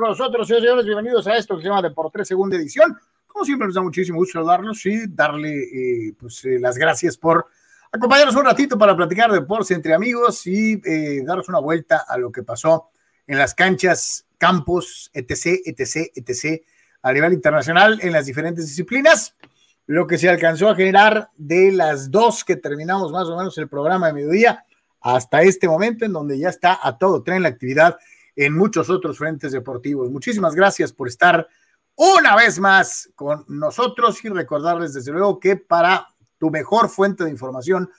[0.00, 0.86] con nosotros, señores.
[0.86, 2.98] Bienvenidos a esto que se llama de por tres segunda edición.
[3.26, 7.46] Como siempre, nos da muchísimo gusto saludarlos y darle eh, pues, eh, las gracias por
[7.92, 12.16] acompañarnos un ratito para platicar de deportes entre amigos y eh, daros una vuelta a
[12.16, 12.88] lo que pasó
[13.26, 16.62] en las canchas, campos, etc., etc., etc.,
[17.02, 19.36] a nivel internacional en las diferentes disciplinas.
[19.86, 23.68] Lo que se alcanzó a generar de las dos que terminamos más o menos el
[23.68, 24.64] programa de mediodía
[25.02, 27.98] hasta este momento, en donde ya está a todo tren la actividad
[28.44, 30.10] en muchos otros frentes deportivos.
[30.10, 31.46] Muchísimas gracias por estar
[31.94, 37.30] una vez más con nosotros y recordarles desde luego que para tu mejor fuente de
[37.30, 37.90] información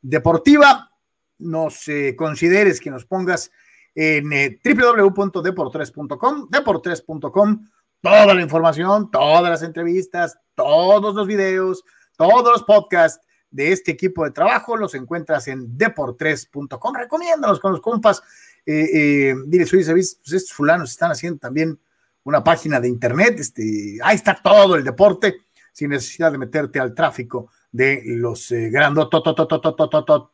[0.00, 0.92] deportiva,
[1.38, 3.50] nos eh, consideres que nos pongas
[3.94, 7.68] en eh, www.deportres.com, deportres.com,
[8.00, 11.84] toda la información, todas las entrevistas, todos los videos,
[12.16, 16.94] todos los podcasts de este equipo de trabajo los encuentras en deportres.com.
[16.94, 18.22] Recomiéndanos con los compas.
[18.70, 20.18] Eh, eh, diles, oye, ¿sabes?
[20.22, 21.78] Pues estos fulanos están haciendo también
[22.24, 23.36] una página de internet.
[23.38, 28.70] Este, ahí está todo el deporte sin necesidad de meterte al tráfico de los eh,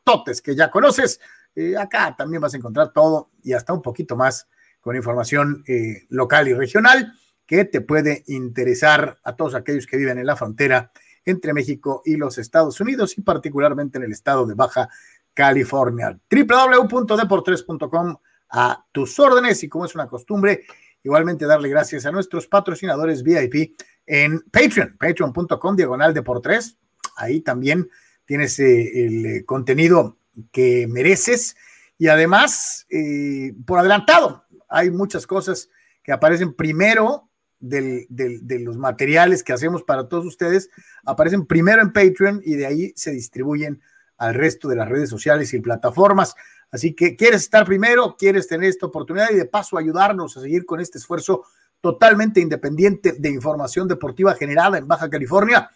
[0.02, 1.20] totes que ya conoces.
[1.54, 4.48] Eh, acá también vas a encontrar todo y hasta un poquito más
[4.80, 7.12] con información eh, local y regional
[7.46, 10.90] que te puede interesar a todos aquellos que viven en la frontera
[11.24, 14.88] entre México y los Estados Unidos y particularmente en el estado de Baja
[15.32, 16.18] California.
[16.30, 18.16] www.deportres.com
[18.50, 20.64] a tus órdenes y como es una costumbre,
[21.02, 26.76] igualmente darle gracias a nuestros patrocinadores VIP en Patreon, patreon.com diagonal Deportres.
[27.16, 27.88] Ahí también
[28.24, 30.18] tienes eh, el eh, contenido
[30.52, 31.56] que mereces
[31.98, 35.70] y además, eh, por adelantado, hay muchas cosas
[36.02, 37.28] que aparecen primero
[37.60, 40.68] de los materiales que hacemos para todos ustedes
[41.06, 43.80] aparecen primero en Patreon y de ahí se distribuyen
[44.16, 46.34] al resto de las redes sociales y plataformas.
[46.74, 50.66] Así que quieres estar primero, quieres tener esta oportunidad y de paso ayudarnos a seguir
[50.66, 51.44] con este esfuerzo
[51.80, 55.70] totalmente independiente de información deportiva generada en Baja California.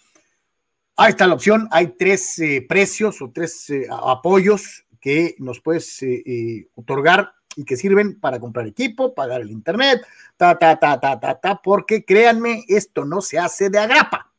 [0.96, 1.68] Ahí está la opción.
[1.70, 7.76] Hay tres eh, precios o tres eh, apoyos que nos puedes eh, otorgar y que
[7.76, 10.04] sirven para comprar equipo, pagar el internet,
[10.36, 14.32] ta, ta, ta, ta, ta, ta, porque créanme, esto no se hace de agrapa.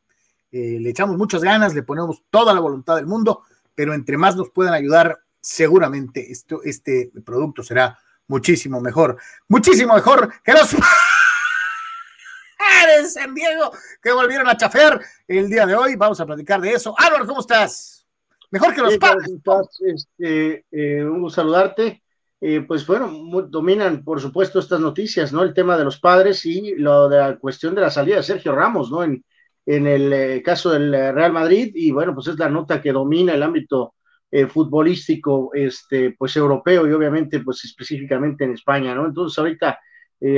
[0.50, 3.44] Le echamos muchas ganas, le ponemos toda la voluntad del mundo,
[3.74, 9.16] pero entre más nos puedan ayudar, seguramente esto, este producto será muchísimo mejor,
[9.48, 10.74] muchísimo mejor que los
[12.58, 15.96] padres San Diego que volvieron a chafear el día de hoy.
[15.96, 16.94] Vamos a platicar de eso.
[16.96, 18.06] Álvaro, ¿cómo estás?
[18.50, 19.30] Mejor que los padres.
[19.80, 22.02] Este, eh, un gusto saludarte.
[22.42, 23.10] Eh, pues bueno,
[23.48, 25.42] dominan por supuesto estas noticias, ¿no?
[25.42, 28.54] El tema de los padres y lo de la cuestión de la salida de Sergio
[28.54, 29.04] Ramos, ¿no?
[29.04, 29.22] En,
[29.66, 32.92] en el eh, caso del eh, Real Madrid y bueno, pues es la nota que
[32.92, 33.94] domina el ámbito
[34.48, 39.06] futbolístico, este, pues europeo y obviamente pues específicamente en España, ¿no?
[39.06, 39.78] Entonces ahorita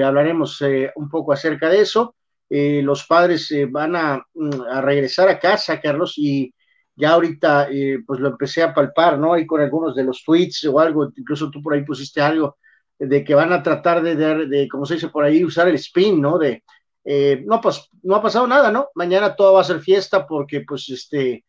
[0.05, 0.63] hablaremos
[0.97, 2.15] un poco acerca de eso.
[2.49, 6.55] los padres van a, mm, a regresar a casa, Carlos, y
[6.95, 9.33] ya ahorita eh, pues lo empecé a palpar, ¿no?
[9.33, 12.59] Ahí con algunos de los tweets o algo, incluso tú por ahí pusiste algo
[12.99, 16.21] de que van a tratar de, de, como se dice por ahí, usar el spin,
[16.21, 16.39] ¿no?
[16.39, 16.63] De,
[17.05, 18.89] eh, no, pues no ha pasado nada, ¿no?
[18.95, 21.45] Mañana todo va a ser fiesta porque pues este,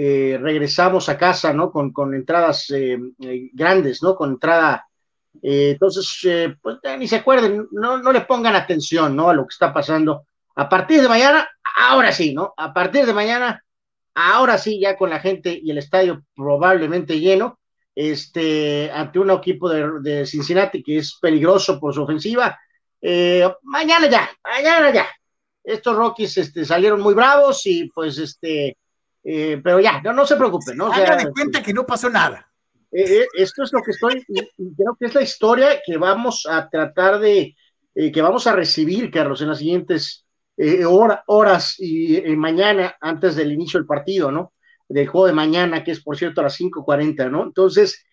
[0.00, 1.72] eh, regresamos a casa, ¿no?
[1.72, 2.72] Con, con entradas
[3.52, 4.14] grandes, ¿no?
[4.14, 4.86] Con entrada,
[5.42, 9.30] entonces, pues ni se acuerden, no, no le pongan atención, ¿no?
[9.30, 10.26] A lo que está pasando.
[10.54, 12.54] A partir de mañana, ahora sí, ¿no?
[12.56, 13.62] A partir de mañana
[14.18, 17.58] ahora sí, ya con la gente y el estadio probablemente lleno,
[17.94, 22.58] este, ante un equipo de, Cincinnati que es peligroso por su ofensiva.
[23.00, 25.06] Eh, mañana ya, mañana ya.
[25.62, 28.76] Estos Rockies este, salieron muy bravos y pues este,
[29.24, 30.92] eh, pero ya, no, no se preocupen, ¿no?
[30.92, 32.50] Hagan de cuenta que no pasó nada.
[32.90, 37.18] Eh, esto es lo que estoy, creo que es la historia que vamos a tratar
[37.18, 37.54] de,
[37.94, 40.26] que vamos a recibir, Carlos, en las siguientes
[40.60, 44.54] eh, horas y eh, mañana antes del inicio del partido, ¿no?
[44.88, 47.44] Del juego de mañana, que es por cierto a las 5:40, ¿no?
[47.44, 48.04] Entonces,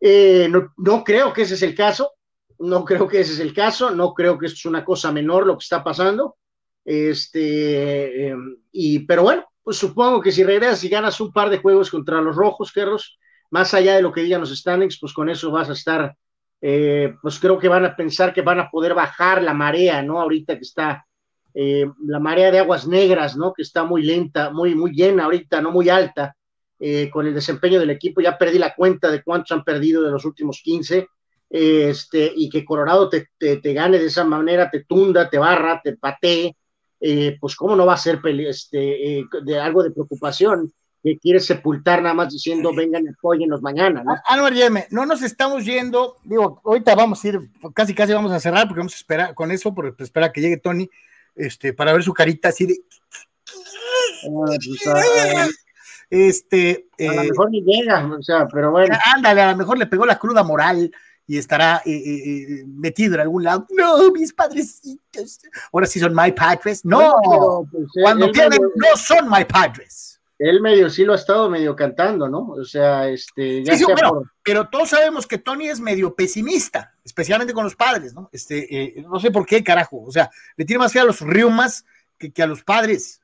[0.00, 2.12] eh, no, creo que ese es el caso,
[2.60, 5.44] no creo que ese es el caso, no creo que esto es una cosa menor
[5.44, 6.36] lo que está pasando.
[6.84, 8.32] Este,
[8.70, 12.22] y, pero bueno, pues supongo que si regresas y ganas un par de juegos contra
[12.22, 13.18] los rojos, Carlos,
[13.50, 16.16] más allá de lo que digan los standings, pues con eso vas a estar,
[16.58, 20.22] pues creo que van a pensar que van a poder bajar la marea, ¿no?
[20.22, 21.04] Ahorita que está
[21.52, 23.52] eh, la marea de aguas negras, ¿no?
[23.52, 26.34] Que está muy lenta, muy, muy llena ahorita, no muy alta,
[26.78, 28.22] eh, con el desempeño del equipo.
[28.22, 31.08] Ya perdí la cuenta de cuántos han perdido de los últimos 15,
[31.50, 35.94] este, y que Colorado te, te, gane de esa manera, te tunda, te barra, te
[35.94, 36.56] patee,
[37.00, 40.72] eh, pues cómo no va a ser este, de algo de preocupación.
[41.02, 44.16] que quiere sepultar nada más diciendo vengan y apóyennos mañana, ¿no?
[44.26, 47.40] Anuar Yeme, no nos estamos yendo, digo, ahorita vamos a ir,
[47.72, 50.40] casi casi vamos a cerrar porque vamos a esperar con eso, porque pues, espera que
[50.40, 50.90] llegue Tony,
[51.36, 52.80] este, para ver su carita así de.
[54.24, 55.46] Ah, pues, ah,
[56.10, 56.88] este.
[56.98, 58.96] A lo eh, mejor ni llega, o sea, pero bueno.
[59.14, 60.90] Ándale, a lo mejor le pegó la cruda moral
[61.28, 63.66] y estará eh, eh, metido en algún lado.
[63.76, 65.38] No, mis padrecitos.
[65.72, 66.84] Ahora sí son my padres.
[66.84, 70.20] No, pues, cuando tienen, no son my padres.
[70.38, 72.48] Él medio sí lo ha estado medio cantando, ¿no?
[72.48, 73.62] O sea, este.
[73.62, 73.74] Ya
[74.42, 78.30] pero, todos sabemos que Tony es medio pesimista, especialmente con los padres, ¿no?
[78.32, 80.02] Este, no sé por qué, carajo.
[80.04, 81.84] O sea, le tiene más fe a los riumas
[82.16, 83.20] que, que a los padres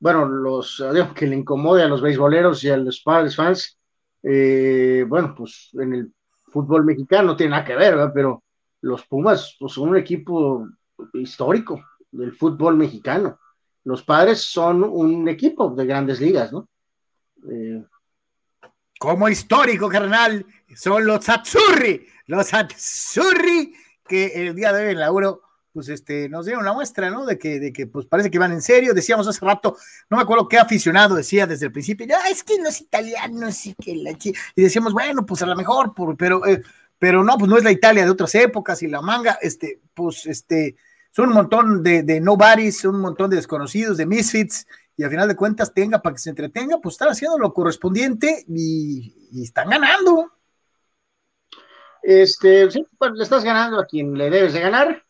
[0.00, 0.82] bueno, los,
[1.16, 3.78] que le incomode a los beisboleros y a los padres fans,
[4.22, 6.12] eh, bueno, pues en el
[6.50, 8.12] fútbol mexicano no tiene nada que ver, ¿verdad?
[8.14, 8.42] Pero
[8.80, 10.66] los Pumas pues, son un equipo
[11.14, 13.38] histórico del fútbol mexicano.
[13.84, 16.68] Los padres son un equipo de grandes ligas, ¿no?
[17.50, 17.84] Eh,
[18.98, 23.74] Como histórico, carnal, son los Azzurri, los Azzurri
[24.06, 25.10] que el día de hoy en la
[25.78, 27.24] pues este, nos dieron la muestra, ¿no?
[27.24, 28.92] De que, de que pues parece que van en serio.
[28.94, 29.76] Decíamos hace rato,
[30.10, 33.52] no me acuerdo qué aficionado decía desde el principio, ah, es que no es italiano,
[33.52, 36.62] sí que la Y decíamos, bueno, pues a lo mejor, pero, eh,
[36.98, 40.26] pero no, pues no es la Italia de otras épocas y la manga, este, pues
[40.26, 40.74] este,
[41.12, 44.66] son un montón de, de nobodies, un montón de desconocidos, de misfits,
[44.96, 48.44] y al final de cuentas tenga para que se entretenga, pues están haciendo lo correspondiente
[48.48, 50.32] y, están ganando.
[52.02, 55.04] Este, sí, pues le estás ganando a quien le debes de ganar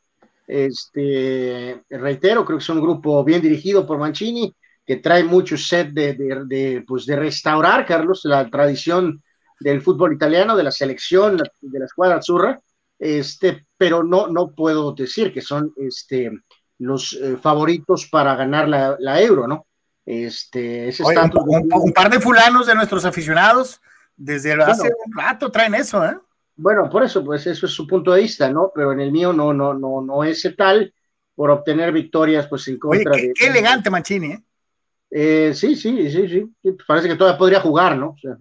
[0.49, 4.55] este, reitero, creo que es un grupo bien dirigido por Mancini,
[4.85, 9.23] que trae mucho set de, de, pues de restaurar, Carlos, la tradición
[9.61, 12.59] del fútbol italiano, de la selección, de la escuadra azzurra,
[12.99, 16.31] este, pero no, no puedo decir que son este,
[16.79, 19.67] los eh, favoritos para ganar la, la euro, ¿no?
[20.07, 23.83] Este, ese un, par de fulanos de nuestros aficionados,
[24.17, 26.17] desde hace un rato traen eso, ¿eh?
[26.61, 28.73] Bueno, por eso, pues eso es su punto de vista, ¿no?
[28.75, 30.93] Pero en el mío no, no, no, no es tal
[31.37, 34.43] por obtener victorias, pues en contra Oye, qué, elegante Mancini, ¿eh?
[35.11, 35.55] ¿eh?
[35.55, 38.09] sí, sí, sí, sí, Parece que todavía podría jugar, ¿no?
[38.09, 38.37] O sea,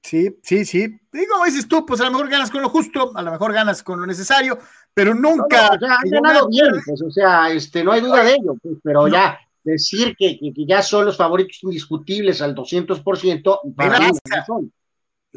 [0.00, 1.00] Sí, sí, sí.
[1.12, 3.82] Digo, dices tú, pues a lo mejor ganas con lo justo, a lo mejor ganas
[3.82, 4.56] con lo necesario,
[4.94, 5.70] pero nunca.
[5.74, 8.76] o sea, han ganado bien, pues, o sea, este, no hay duda de ello, pues,
[8.80, 14.44] pero ya decir que, que, ya son los favoritos indiscutibles al 200%, para mí no
[14.46, 14.72] son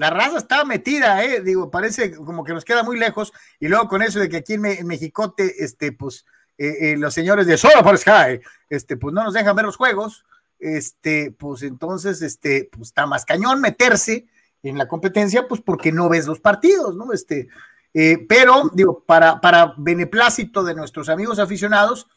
[0.01, 1.41] la raza estaba metida, ¿eh?
[1.41, 3.31] Digo, parece como que nos queda muy lejos.
[3.59, 6.25] Y luego con eso de que aquí en, Mexicote, este, pues,
[6.57, 9.77] eh, eh, los señores de Solo por Sky, este, pues no nos dejan ver los
[9.77, 10.25] juegos,
[10.57, 14.25] este, pues entonces, este, pues está más cañón meterse
[14.63, 17.13] en la competencia, pues porque no ves los partidos, ¿no?
[17.13, 17.49] Este,
[17.93, 22.07] eh, pero, digo, para, para beneplácito de nuestros amigos aficionados,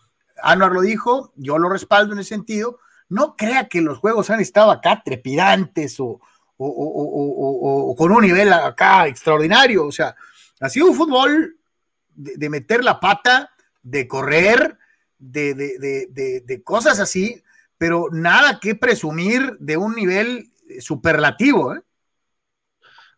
[0.43, 2.79] Anuar lo dijo, yo lo respaldo en ese sentido,
[3.11, 6.23] no crea que los juegos han estado acá trepidantes o,
[6.57, 9.87] o, con un nivel acá extraordinario.
[9.87, 10.15] O sea,
[10.61, 11.57] ha sido un fútbol
[12.15, 13.51] de, meter la pata,
[13.83, 14.79] de correr,
[15.19, 17.43] de, de, cosas así,
[17.79, 21.75] pero nada que presumir de un nivel superlativo.
[21.75, 21.81] ¿eh?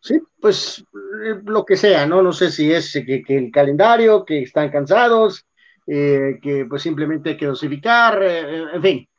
[0.01, 0.83] Sí, pues
[1.23, 2.21] eh, lo que sea, ¿no?
[2.21, 5.45] No sé si es que, el calendario, que están cansados,
[5.85, 9.09] eh, que pues simplemente hay que dosificar, en fin.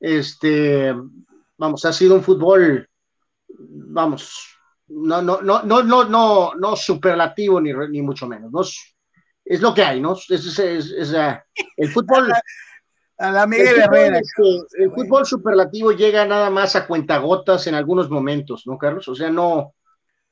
[0.00, 0.94] Este,
[1.56, 2.88] vamos, ha sido un fútbol
[3.58, 4.54] vamos,
[4.88, 8.62] no, no, no, no, no, no, no superlativo ni, ni mucho menos, ¿no?
[9.44, 10.14] Es lo que hay, ¿no?
[10.14, 11.14] Es, es,
[11.76, 12.32] el fútbol.
[13.16, 14.18] A la Miguel Herrera.
[14.18, 19.06] el fútbol superlativo llega nada más a cuentagotas en algunos momentos, ¿no, Carlos?
[19.06, 19.72] O sea, no.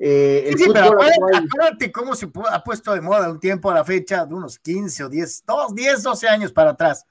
[0.00, 3.74] Eh, el sí, fútbol pero acuérdate, cómo se ha puesto de moda un tiempo a
[3.74, 7.06] la fecha, de unos 15 o 10, 10, 12 años para atrás,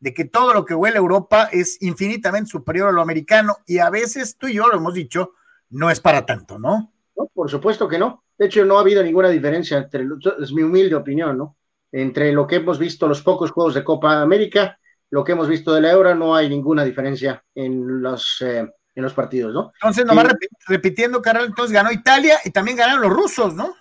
[0.00, 3.78] de que todo lo que huele a Europa es infinitamente superior a lo americano y
[3.78, 5.32] a veces tú y yo lo hemos dicho,
[5.70, 6.92] no es para tanto, ¿no?
[7.16, 8.24] No, por supuesto que no.
[8.38, 10.06] De hecho, no ha habido ninguna diferencia entre,
[10.40, 11.56] es mi humilde opinión, ¿no?
[11.90, 14.78] Entre lo que hemos visto los pocos juegos de Copa América,
[15.10, 19.02] lo que hemos visto de la Euro, no hay ninguna diferencia en los, eh, en
[19.02, 19.72] los partidos, ¿no?
[19.74, 20.34] Entonces, nomás
[20.66, 23.74] repitiendo, Carlos, entonces ganó Italia y también ganaron los rusos, ¿no?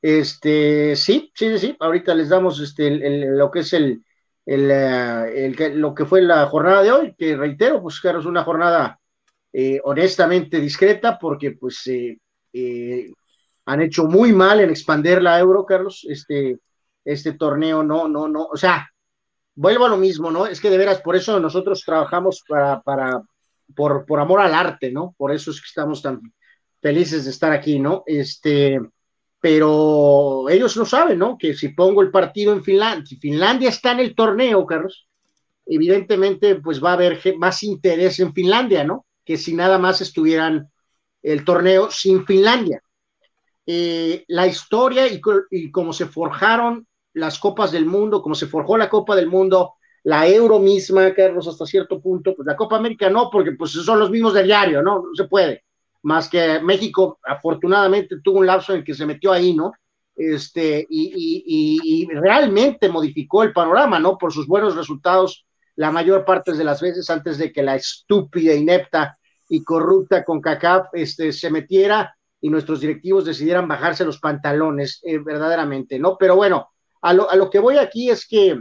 [0.00, 1.76] Este, sí, sí, sí, sí.
[1.80, 4.04] Ahorita les damos este, lo que es el,
[4.46, 8.44] el, eh, lo que fue la jornada de hoy, que reitero, pues claro, es una
[8.44, 9.00] jornada
[9.52, 12.18] eh, honestamente discreta, porque pues eh,
[12.52, 13.10] eh,
[13.66, 16.58] han hecho muy mal en expander la euro, Carlos, este,
[17.04, 18.88] este torneo, no, no, no, o sea,
[19.54, 20.46] vuelvo a lo mismo, ¿no?
[20.46, 23.22] Es que de veras, por eso nosotros trabajamos para, para,
[23.74, 25.14] por, por amor al arte, ¿no?
[25.16, 26.20] Por eso es que estamos tan
[26.80, 28.04] felices de estar aquí, ¿no?
[28.06, 28.80] Este,
[29.40, 31.36] pero ellos lo saben, ¿no?
[31.38, 35.08] Que si pongo el partido en Finlandia, si Finlandia está en el torneo, Carlos,
[35.66, 39.06] evidentemente pues va a haber más interés en Finlandia, ¿no?
[39.28, 40.70] Que si nada más estuvieran
[41.22, 42.80] el torneo sin Finlandia.
[43.66, 45.20] Eh, la historia y,
[45.50, 49.74] y cómo se forjaron las copas del mundo, cómo se forjó la Copa del Mundo,
[50.04, 53.98] la Euro misma, Carlos, hasta cierto punto, pues la Copa América no, porque pues son
[53.98, 55.02] los mismos del diario, ¿no?
[55.02, 55.64] No se puede.
[56.04, 59.72] Más que México, afortunadamente, tuvo un lapso en que se metió ahí, ¿no?
[60.16, 64.16] Este, y, y, realmente modificó el panorama, ¿no?
[64.16, 65.44] Por sus buenos resultados
[65.76, 69.17] la mayor parte de las veces antes de que la estúpida, inepta
[69.48, 75.18] y corrupta con CACAF este, se metiera y nuestros directivos decidieran bajarse los pantalones, eh,
[75.18, 76.16] verdaderamente, ¿no?
[76.18, 76.68] Pero bueno,
[77.02, 78.60] a lo, a lo, que voy aquí es que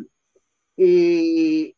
[0.77, 1.73] eh,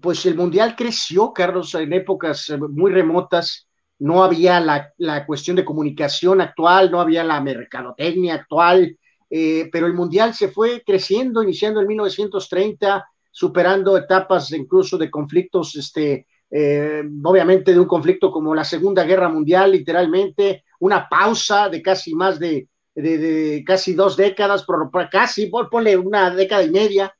[0.00, 5.56] pues el Mundial creció, Carlos, en épocas eh, muy remotas, no había la, la cuestión
[5.56, 8.98] de comunicación actual, no había la mercadotecnia actual,
[9.28, 16.26] pero el Mundial se fue creciendo, iniciando en 1930, superando etapas incluso de conflictos, este,
[16.50, 22.38] obviamente de un conflicto como la Segunda Guerra Mundial, literalmente, una pausa de casi más
[22.38, 27.14] de, de, de casi dos décadas, por, por casi, ponle una década y media,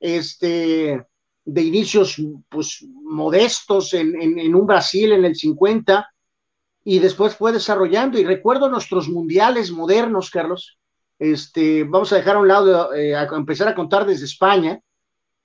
[0.00, 1.02] este,
[1.44, 2.16] de inicios
[2.48, 6.08] pues, modestos en, un Brasil en el 50
[6.84, 8.18] y después fue desarrollando.
[8.18, 10.78] Y recuerdo nuestros mundiales modernos, Carlos.
[11.18, 14.80] Este, vamos a dejar a un lado, eh, a empezar a contar desde España,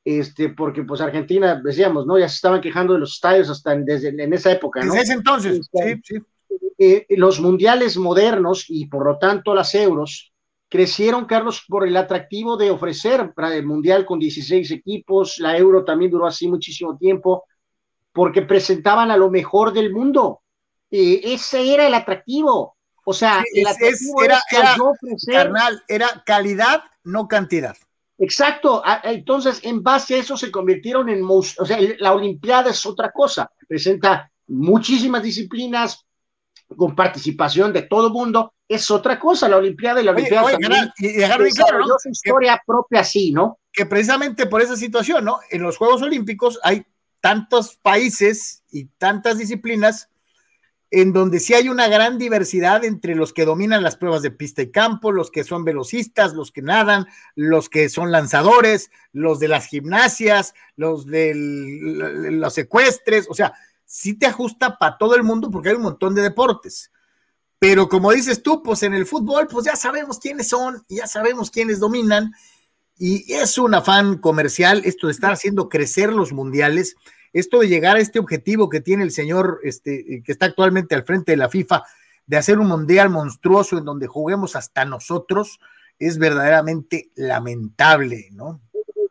[0.05, 2.17] este, porque pues Argentina, decíamos, ¿no?
[2.17, 4.93] Ya se estaban quejando de los estadios hasta en, desde en esa época, ¿no?
[4.93, 6.15] Desde entonces, este, sí,
[6.77, 10.33] eh, los mundiales modernos y por lo tanto las euros
[10.67, 15.85] crecieron, Carlos, por el atractivo de ofrecer para el Mundial con 16 equipos, la Euro
[15.85, 17.45] también duró así muchísimo tiempo,
[18.11, 20.41] porque presentaban a lo mejor del mundo.
[20.89, 22.75] ese era el atractivo.
[23.05, 24.39] O sea, el atractivo era,
[25.27, 27.77] carnal, era calidad, no cantidad.
[28.23, 28.81] Exacto.
[29.03, 33.51] Entonces, en base a eso se convirtieron en, o sea, la Olimpiada es otra cosa.
[33.67, 36.05] Presenta muchísimas disciplinas,
[36.77, 40.53] con participación de todo mundo, es otra cosa, la Olimpiada y la Olimpiada
[40.97, 41.95] y dejar claro, ¿no?
[42.01, 43.59] su historia propia así, ¿no?
[43.71, 45.39] Que precisamente por esa situación, ¿no?
[45.51, 46.85] En los Juegos Olímpicos hay
[47.19, 50.09] tantos países y tantas disciplinas
[50.95, 54.61] en donde sí hay una gran diversidad entre los que dominan las pruebas de pista
[54.61, 59.47] y campo, los que son velocistas, los que nadan, los que son lanzadores, los de
[59.47, 65.49] las gimnasias, los de los secuestres, o sea, sí te ajusta para todo el mundo
[65.49, 66.91] porque hay un montón de deportes.
[67.57, 71.49] Pero como dices tú, pues en el fútbol, pues ya sabemos quiénes son ya sabemos
[71.49, 72.33] quiénes dominan.
[72.99, 76.95] Y es un afán comercial esto de estar haciendo crecer los mundiales,
[77.33, 81.03] esto de llegar a este objetivo que tiene el señor este, que está actualmente al
[81.03, 81.83] frente de la FIFA,
[82.25, 85.59] de hacer un mundial monstruoso en donde juguemos hasta nosotros,
[85.99, 88.61] es verdaderamente lamentable, ¿no?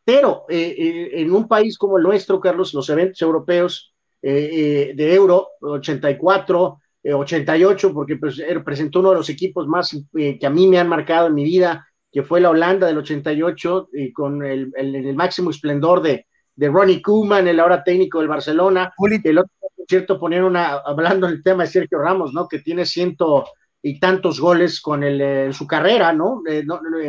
[0.05, 5.15] Pero eh, eh, en un país como el nuestro, Carlos, los eventos europeos eh, de
[5.15, 10.69] Euro, 84, 88, eh, porque pues, presentó uno de los equipos más que a mí
[10.69, 14.73] me han marcado en mi vida, que fue la Holanda del 88, y con el,
[14.77, 18.93] el, máximo esplendor de, de Ronnie Koeman, el ahora técnico del Barcelona.
[19.25, 22.49] El otro, por cierto, poner una, hablando del tema de Sergio Ramos, ¿no?
[22.49, 23.47] Que tiene ciento
[23.83, 26.43] y tantos goles con el, su carrera, ¿no?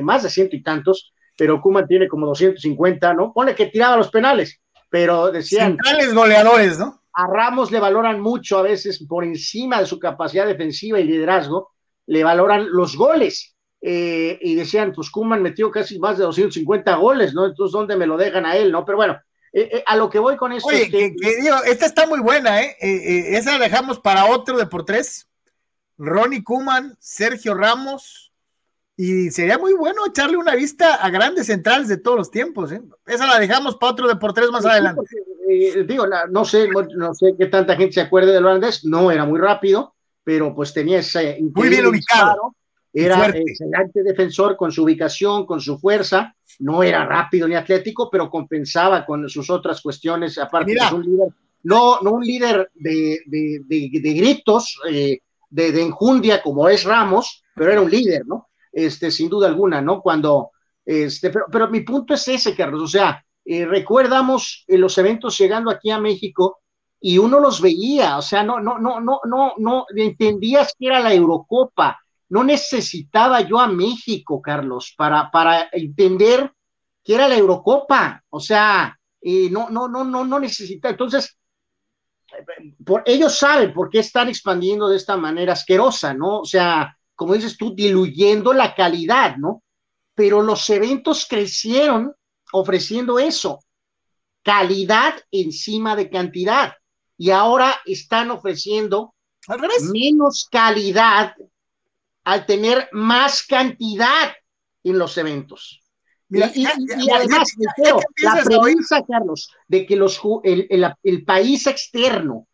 [0.01, 3.31] Más de ciento y tantos, pero Koeman tiene como 250, ¿no?
[3.31, 4.59] Pone que tiraba los penales,
[4.89, 5.77] pero decían.
[5.77, 7.01] Centrales goleadores, ¿no?
[7.13, 11.73] A Ramos le valoran mucho a veces por encima de su capacidad defensiva y liderazgo,
[12.07, 13.55] le valoran los goles.
[13.85, 17.45] Eh, y decían, pues Kuman metió casi más de 250 goles, ¿no?
[17.45, 18.85] Entonces, ¿dónde me lo dejan a él, no?
[18.85, 19.19] Pero bueno,
[19.53, 21.15] eh, eh, a lo que voy con esto es que...
[21.65, 22.75] esta está muy buena, ¿eh?
[22.79, 25.29] Esa la dejamos para otro de por tres.
[25.98, 28.33] Ronnie Kuman, Sergio Ramos,
[28.95, 32.72] y sería muy bueno echarle una vista a grandes centrales de todos los tiempos.
[32.72, 32.81] ¿eh?
[33.05, 35.01] Esa la dejamos para otro de por tres más adelante.
[35.50, 39.25] Eh, digo, no sé, no sé qué tanta gente se acuerde del holandés, no era
[39.25, 42.55] muy rápido, pero pues tenía ese muy bien ubicado.
[42.93, 48.29] Era excelente defensor con su ubicación, con su fuerza, no era rápido ni atlético, pero
[48.29, 51.27] compensaba con sus otras cuestiones, aparte de un líder,
[51.63, 55.19] no, no un líder de, de, gritos, eh,
[55.50, 58.50] de, enjundia como es Ramos, pero era un líder, ¿no?
[58.71, 60.01] Este, sin duda alguna, ¿no?
[60.01, 60.51] Cuando,
[60.85, 65.71] este, pero, pero mi punto es ese, Carlos, o sea, eh, recuerdamos los eventos llegando
[65.71, 66.59] aquí a México
[67.00, 71.01] y uno los veía, o sea, no, no, no, no, no, no entendías que era
[71.01, 72.00] la Eurocopa,
[72.33, 76.51] no necesitaba yo a México, Carlos, para, para entender
[77.03, 81.37] que era la Eurocopa, o sea, eh, no, no, no, no, no necesita, entonces,
[82.83, 86.39] por, ellos saben por qué están expandiendo de esta manera asquerosa, ¿no?
[86.39, 89.61] O sea, como dices tú, diluyendo la calidad, ¿no?
[90.15, 92.15] Pero los eventos crecieron
[92.51, 93.59] ofreciendo eso.
[94.41, 96.73] calidad encima de cantidad.
[97.15, 99.13] Y ahora están ofreciendo
[99.93, 101.35] menos calidad
[102.24, 104.34] al tener más cantidad
[104.84, 105.82] en los eventos.
[106.30, 106.42] y,
[107.12, 107.48] además,
[108.18, 112.48] la premisa, Carlos, de que los, el, país externo,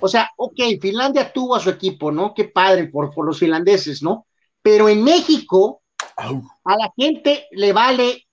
[0.00, 2.34] o sea, ok, Finlandia tuvo a su equipo, ¿no?
[2.34, 4.26] Qué padre por, por los finlandeses, ¿no?
[4.62, 5.82] Pero en México,
[6.16, 8.26] a la gente le vale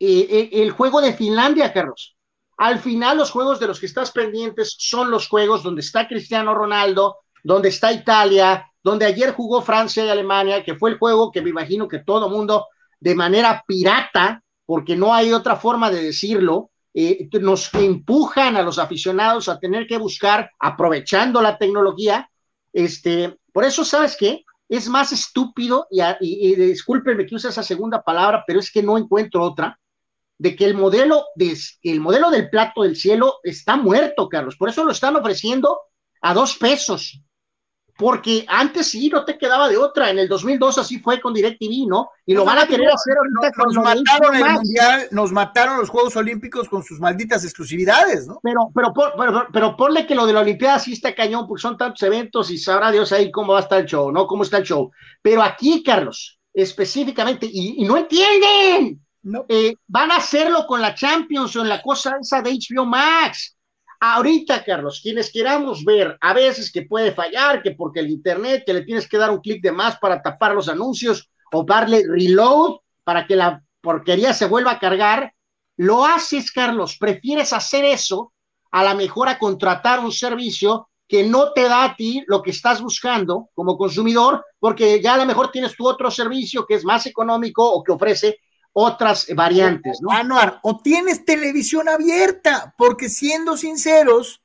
[0.00, 2.16] eh, eh, el juego de Finlandia, Carlos.
[2.56, 6.54] Al final, los juegos de los que estás pendientes son los juegos donde está Cristiano
[6.54, 11.42] Ronaldo, donde está Italia, donde ayer jugó Francia y Alemania, que fue el juego que
[11.42, 12.66] me imagino que todo mundo
[13.00, 18.78] de manera pirata, porque no hay otra forma de decirlo, eh, nos empujan a los
[18.78, 22.28] aficionados a tener que buscar, aprovechando la tecnología,
[22.72, 24.44] este, por eso, ¿sabes qué?
[24.68, 28.98] Es más estúpido, y, y, discúlpenme que use esa segunda palabra, pero es que no
[28.98, 29.78] encuentro otra,
[30.38, 34.56] de que el modelo, de, el modelo del plato del cielo está muerto, Carlos.
[34.56, 35.80] Por eso lo están ofreciendo
[36.20, 37.20] a dos pesos.
[37.98, 40.08] Porque antes sí, no te quedaba de otra.
[40.08, 42.10] En el 2002 así fue con DirecTV, ¿no?
[42.24, 45.90] Y lo van a querer hacer ahorita nos, nos mataron el Mundial, nos mataron los
[45.90, 48.38] Juegos Olímpicos con sus malditas exclusividades, ¿no?
[48.40, 51.76] Pero, pero, pero, pero ponle que lo de la Olimpiada sí está cañón, porque son
[51.76, 54.28] tantos eventos y sabrá Dios ahí cómo va a estar el show, ¿no?
[54.28, 54.92] ¿Cómo está el show?
[55.20, 59.00] Pero aquí, Carlos, específicamente, y, y no entienden,
[59.48, 63.56] eh, van a hacerlo con la Champions o en la cosa esa de HBO Max.
[64.00, 68.72] Ahorita, Carlos, quienes queramos ver, a veces que puede fallar, que porque el internet, que
[68.72, 72.76] le tienes que dar un clic de más para tapar los anuncios o darle reload
[73.02, 75.32] para que la porquería se vuelva a cargar,
[75.76, 78.32] lo haces, Carlos, prefieres hacer eso
[78.70, 82.50] a la mejor a contratar un servicio que no te da a ti lo que
[82.50, 86.84] estás buscando como consumidor, porque ya a lo mejor tienes tu otro servicio que es
[86.84, 88.38] más económico o que ofrece
[88.72, 90.10] otras variantes, ¿no?
[90.62, 94.42] O tienes televisión abierta, porque siendo sinceros,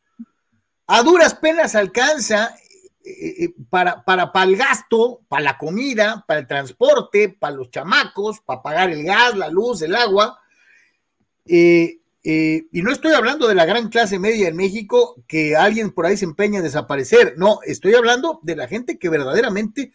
[0.88, 2.56] a duras penas alcanza
[3.06, 7.70] eh, eh, para, para, para el gasto, para la comida, para el transporte, para los
[7.70, 10.40] chamacos, para pagar el gas, la luz, el agua.
[11.46, 16.06] Eh, y no estoy hablando de la gran clase media en México que alguien por
[16.06, 19.92] ahí se empeña a desaparecer, no, estoy hablando de la gente que verdaderamente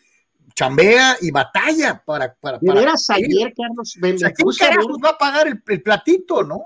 [0.58, 2.34] chambea y batalla para.
[2.34, 3.96] para, para veras ayer, Carlos?
[4.00, 6.64] Me, va a pagar el, platito, no?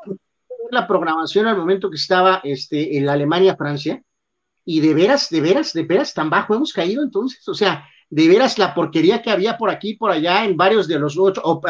[0.70, 4.02] La programación al momento que estaba este, en la Alemania-Francia,
[4.64, 8.28] y de veras, de veras, de veras, tan bajo hemos caído entonces, o sea, de
[8.28, 11.60] veras la porquería que había por aquí, por allá, en varios de los ocho, o,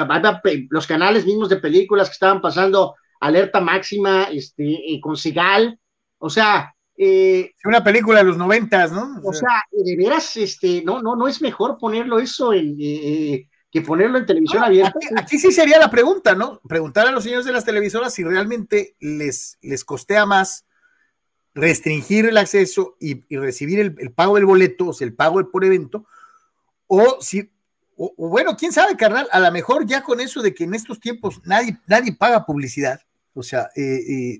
[0.70, 5.78] los canales mismos de películas que estaban pasando alerta máxima, este, con Sigal,
[6.18, 9.20] o sea, eh, una película de los noventas, ¿no?
[9.24, 13.48] O sea, de veras, este, no, no, no es mejor ponerlo eso en, eh, eh,
[13.72, 15.00] que ponerlo en televisión abierta.
[15.16, 16.60] Aquí, sí sería la pregunta, ¿no?
[16.68, 20.64] Preguntar a los señores de las televisoras si realmente les, les costea más
[21.54, 26.06] restringir el acceso y, recibir el, pago del boleto, o sea, el pago por evento,
[26.86, 27.50] o si,
[27.96, 31.00] o, bueno, quién sabe, carnal, a lo mejor ya con eso de que en estos
[31.00, 33.00] tiempos nadie, nadie paga publicidad,
[33.34, 34.38] o sea, eh,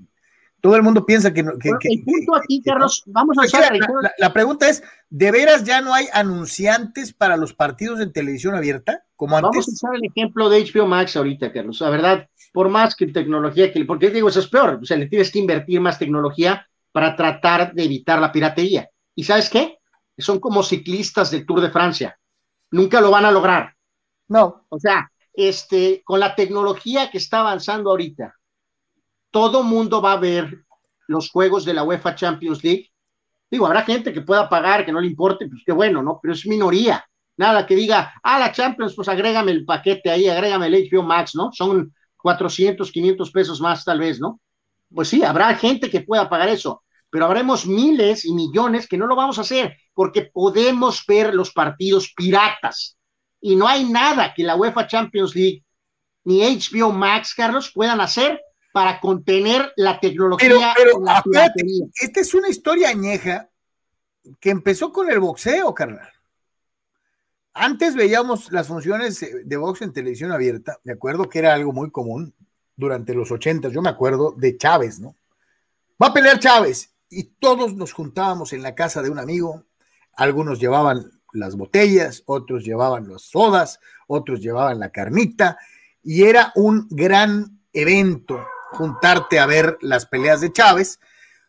[0.63, 1.41] todo el mundo piensa que...
[1.41, 3.81] el punto aquí, Carlos, vamos a hacer...
[4.17, 9.05] La, pregunta es, ¿de veras ya no hay anunciantes para los partidos en televisión abierta?
[9.17, 9.51] Como antes?
[9.51, 11.81] Vamos a usar el ejemplo de HBO Max ahorita, Carlos.
[11.81, 15.09] La verdad, por más que tecnología, que, porque digo, eso es peor, o sea, le
[15.09, 18.89] tienes que invertir más tecnología para tratar de evitar la piratería.
[19.17, 19.79] ¿Y sabes qué?
[20.17, 22.17] Son como ciclistas del Tour de Francia.
[22.71, 23.75] Nunca lo van a lograr.
[24.29, 24.65] No.
[24.69, 28.37] O sea, este, con la tecnología que está avanzando ahorita,
[29.33, 30.65] todo mundo va a ver
[31.09, 32.93] los juegos de la UEFA Champions League.
[33.51, 36.21] Digo, habrá gente que pueda pagar, que no le importe, pues qué bueno, ¿no?
[36.23, 37.05] Pero es minoría.
[37.37, 41.35] Nada que diga, ah, la Champions, pues agrégame el paquete ahí, agrégame el HBO Max,
[41.35, 41.51] ¿no?
[41.53, 44.41] Son 400, 500 pesos más tal vez, ¿no?
[44.95, 49.07] Pues sí, habrá gente que pueda pagar eso, pero habremos miles y millones que no
[49.07, 52.99] lo vamos a hacer porque podemos ver los partidos piratas.
[53.41, 55.65] Y no hay nada que la UEFA Champions League
[56.25, 58.41] ni HBO Max, Carlos, puedan hacer
[58.73, 60.75] para contener la tecnología.
[60.77, 61.03] Pero,
[62.01, 63.49] esta es una historia añeja
[64.41, 66.09] que empezó con el boxeo, carnal.
[67.55, 71.91] Antes veíamos las funciones de box en televisión abierta, me acuerdo que era algo muy
[71.91, 72.35] común
[72.77, 75.15] durante los ochentas, yo me acuerdo de Chávez, ¿no?
[76.03, 79.65] Va a pelear Chávez y todos nos juntábamos en la casa de un amigo,
[80.15, 85.59] algunos llevaban las botellas, otros llevaban las sodas, otros llevaban la carnita
[86.03, 88.41] y era un gran evento
[88.73, 90.99] juntarte a ver las peleas de Chávez,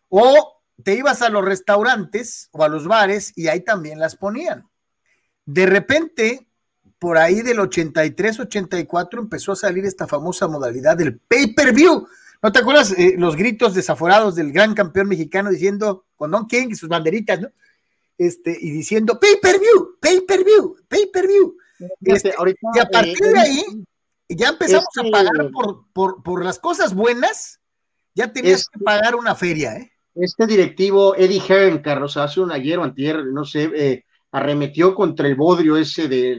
[0.09, 4.67] o te ibas a los restaurantes o a los bares y ahí también las ponían.
[5.45, 6.47] De repente,
[6.99, 12.07] por ahí del 83-84 empezó a salir esta famosa modalidad del pay-per-view.
[12.41, 16.67] ¿No te acuerdas eh, los gritos desaforados del gran campeón mexicano diciendo con Don King
[16.69, 17.49] y sus banderitas, ¿no?
[18.17, 21.57] Este, y diciendo pay per view, pay per view, pay per view.
[22.01, 22.33] Este,
[22.75, 23.65] y a partir de ahí,
[24.35, 27.59] ya empezamos a pagar por, por, por, las cosas buenas,
[28.13, 29.91] ya tenías que pagar una feria, ¿eh?
[30.15, 35.27] Este directivo Eddie Hearn, Carlos, hace un ayer o antier, no sé, eh, arremetió contra
[35.27, 36.35] el bodrio ese de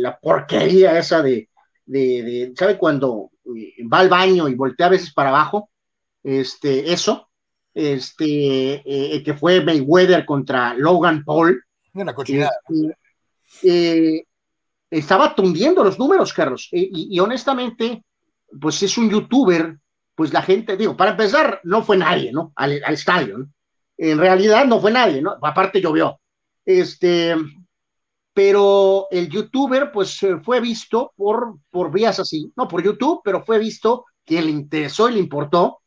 [0.00, 1.48] la porquería esa de,
[1.84, 5.70] de, ¿sabe cuando eh, va al baño y voltea a veces para abajo?
[6.22, 7.28] Este, eso,
[7.74, 11.64] este, eh, que fue Mayweather contra Logan Paul.
[11.94, 12.52] Una cochinada.
[13.62, 14.26] Este,
[14.92, 18.04] estaba tundiendo los números, Carlos, y, honestamente,
[18.60, 19.78] pues es un youtuber,
[20.14, 22.52] pues la gente, digo, para empezar, no fue nadie, ¿no?
[22.56, 23.48] Al, estadio,
[23.96, 25.34] En realidad no fue nadie, ¿no?
[25.42, 26.20] Aparte llovió.
[26.66, 27.34] Este,
[28.34, 33.58] pero el youtuber pues fue visto por, por vías así, no por YouTube, pero fue
[33.58, 35.80] visto que le interesó y le importó.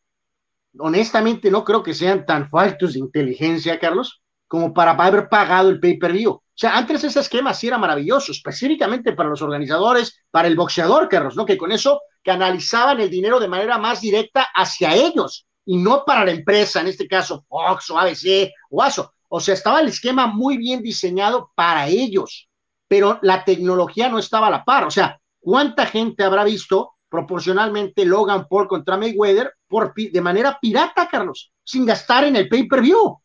[0.79, 5.79] Honestamente no creo que sean tan faltos de inteligencia, Carlos, como para haber pagado el
[5.79, 6.41] pay-per-view.
[6.55, 11.09] O sea, antes ese esquema sí era maravilloso, específicamente para los organizadores, para el boxeador,
[11.09, 11.45] Carlos, ¿no?
[11.45, 16.23] Que con eso canalizaban el dinero de manera más directa hacia ellos y no para
[16.23, 19.11] la empresa, en este caso Fox o ABC o ASO.
[19.27, 22.47] O sea, estaba el esquema muy bien diseñado para ellos,
[22.87, 24.85] pero la tecnología no estaba a la par.
[24.85, 31.09] O sea, ¿cuánta gente habrá visto proporcionalmente Logan Paul contra Mayweather por, de manera pirata,
[31.09, 33.19] Carlos, sin gastar en el pay-per-view?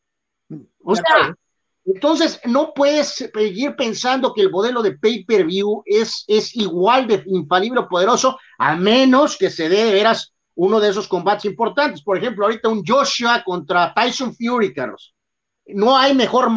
[0.83, 1.37] O sea,
[1.85, 7.81] entonces no puedes seguir pensando que el modelo de pay-per-view es, es igual de infalible
[7.81, 12.03] o poderoso, a menos que se dé de veras uno de esos combates importantes.
[12.03, 15.15] Por ejemplo, ahorita un Joshua contra Tyson Fury, Carlos
[15.75, 16.51] no hay mejor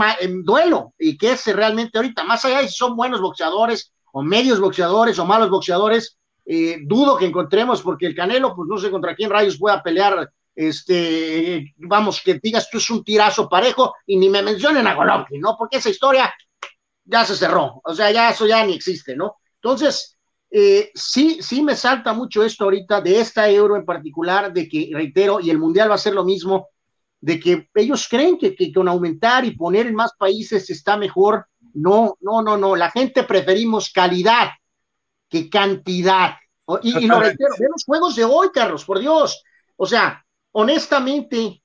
[0.44, 4.60] duelo y que es realmente ahorita, más allá de si son buenos boxeadores o medios
[4.60, 9.16] boxeadores o malos boxeadores, eh, dudo que encontremos porque el Canelo, pues no sé contra
[9.16, 14.30] quién rayos pueda pelear, este, vamos, que digas tú es un tirazo parejo y ni
[14.30, 15.56] me mencionen a Golovkin, ¿no?
[15.58, 16.34] Porque esa historia
[17.06, 19.38] ya se cerró, o sea, ya eso ya ni existe, ¿no?
[19.56, 20.18] Entonces,
[20.56, 24.90] eh, sí, sí me salta mucho esto ahorita de esta euro en particular, de que,
[24.94, 26.68] reitero, y el Mundial va a ser lo mismo,
[27.20, 31.48] de que ellos creen que, con aumentar y poner en más países está mejor.
[31.74, 32.76] No, no, no, no.
[32.76, 34.50] La gente preferimos calidad
[35.30, 36.36] que cantidad.
[36.84, 39.42] Y, lo reitero, ve los juegos de hoy, Carlos, por Dios.
[39.78, 40.23] O sea,
[40.54, 41.62] honestamente,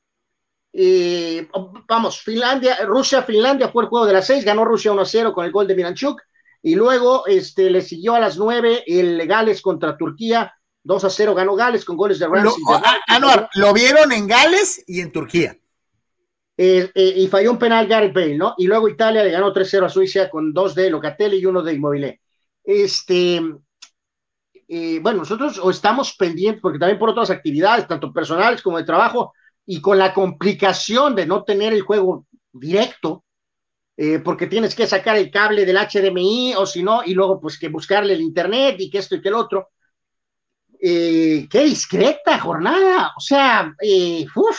[0.72, 1.48] eh,
[1.88, 5.52] vamos, Finlandia, Rusia, Finlandia fue el juego de las seis, ganó Rusia 1-0 con el
[5.52, 6.20] gol de Miranchuk,
[6.62, 11.34] y luego este, le siguió a las nueve el Gales contra Turquía, 2 a 0
[11.34, 12.62] ganó Gales con goles de Ramsey.
[12.66, 15.56] Lo, ah, lo vieron en Gales y en Turquía.
[16.56, 18.54] Eh, eh, y falló un penal Gareth Bale, ¿no?
[18.58, 21.74] Y luego Italia le ganó 3-0 a Suiza con dos de Locatelli y uno de
[21.74, 22.20] Immobile.
[22.64, 23.40] Este,
[24.68, 29.32] eh, bueno, nosotros estamos pendientes, porque también por otras actividades, tanto personales como de trabajo,
[29.66, 33.24] y con la complicación de no tener el juego directo,
[34.24, 37.68] porque tienes que sacar el cable del HDMI o si no, y luego pues que
[37.68, 39.70] buscarle el internet y que esto y que el otro.
[40.80, 44.56] Eh, qué discreta jornada, o sea, eh, pues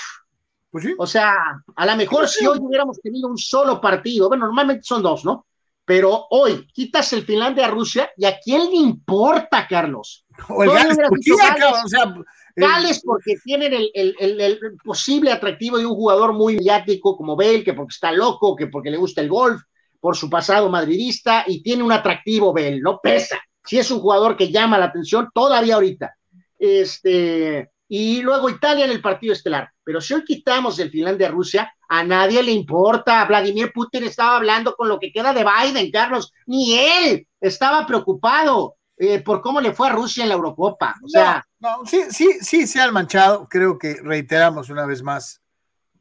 [0.97, 1.33] o sea,
[1.75, 5.47] a lo mejor si hoy hubiéramos tenido un solo partido, bueno, normalmente son dos, ¿no?
[5.89, 10.23] Pero hoy quitas el Finlandia-Rusia y a quién le importa, Carlos.
[10.47, 12.23] O el Gales, o sea, eh,
[12.55, 17.63] Gales porque tienen el, el, el, posible atractivo de un jugador muy mediático como Bale,
[17.63, 19.63] que porque está loco, que porque le gusta el golf,
[19.99, 24.37] por su pasado madridista, y tiene un atractivo Bale, no pesa si es un jugador
[24.37, 26.13] que llama la atención todavía ahorita.
[26.59, 29.71] Este, y luego Italia en el partido estelar.
[29.83, 33.25] Pero si hoy quitamos el Finlandia-Rusia, a nadie le importa.
[33.25, 36.31] Vladimir Putin estaba hablando con lo que queda de Biden, Carlos.
[36.45, 40.95] Ni él estaba preocupado eh, por cómo le fue a Rusia en la Eurocopa.
[41.03, 43.49] O sea, no, sí, sí, sí se han manchado.
[43.49, 45.41] Creo que reiteramos una vez más,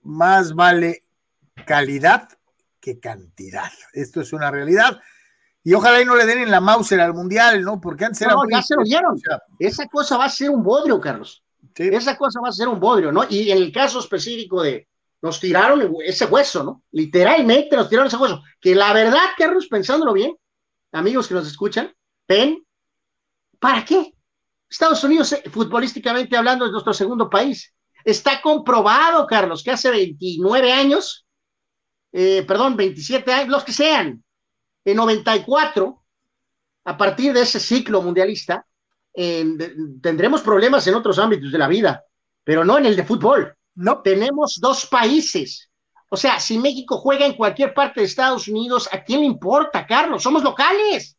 [0.03, 1.05] más vale
[1.66, 2.29] calidad
[2.81, 3.72] que cantidad.
[3.94, 5.01] Esto es una realidad.
[5.64, 7.81] Y ojalá y no le den en la Mauser al Mundial, ¿no?
[7.81, 8.35] Porque antes era.
[8.35, 9.18] No, ya se lo dieron.
[9.59, 11.42] Esa cosa va a ser un bodrio, Carlos.
[11.79, 13.25] Esa cosa va a ser un bodrio, ¿no?
[13.29, 14.88] Y en el caso específico de.
[15.21, 16.85] Nos tiraron ese hueso, ¿no?
[16.93, 18.41] Literalmente nos tiraron ese hueso.
[18.61, 20.37] Que la verdad, Carlos, pensándolo bien,
[20.93, 21.93] amigos que nos escuchan,
[22.29, 22.64] ven,
[23.59, 24.14] ¿para qué?
[24.71, 27.75] Estados Unidos, eh, futbolísticamente hablando, es nuestro segundo país.
[28.05, 31.27] Está comprobado, Carlos, que hace 29 años,
[32.12, 34.23] eh, perdón, 27 años, los que sean,
[34.85, 36.05] en 94,
[36.85, 38.68] a partir de ese ciclo mundialista,
[39.12, 42.05] tendremos problemas en otros ámbitos de la vida,
[42.44, 43.55] pero no en el de fútbol.
[43.75, 44.01] No.
[44.03, 45.71] Tenemos dos países.
[46.11, 49.87] O sea, si México juega en cualquier parte de Estados Unidos, ¿a quién le importa,
[49.87, 50.23] Carlos?
[50.23, 51.16] Somos locales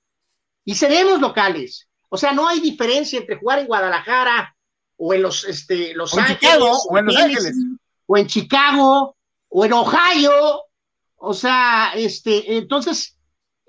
[0.65, 1.87] y seremos locales.
[2.09, 4.55] O sea, no hay diferencia entre jugar en Guadalajara
[4.97, 7.55] o en los, este, los o Ángeles, Chicago, o en Los Ángeles,
[8.07, 9.15] o en Chicago,
[9.49, 10.63] o en Ohio,
[11.19, 13.17] o sea, este, entonces,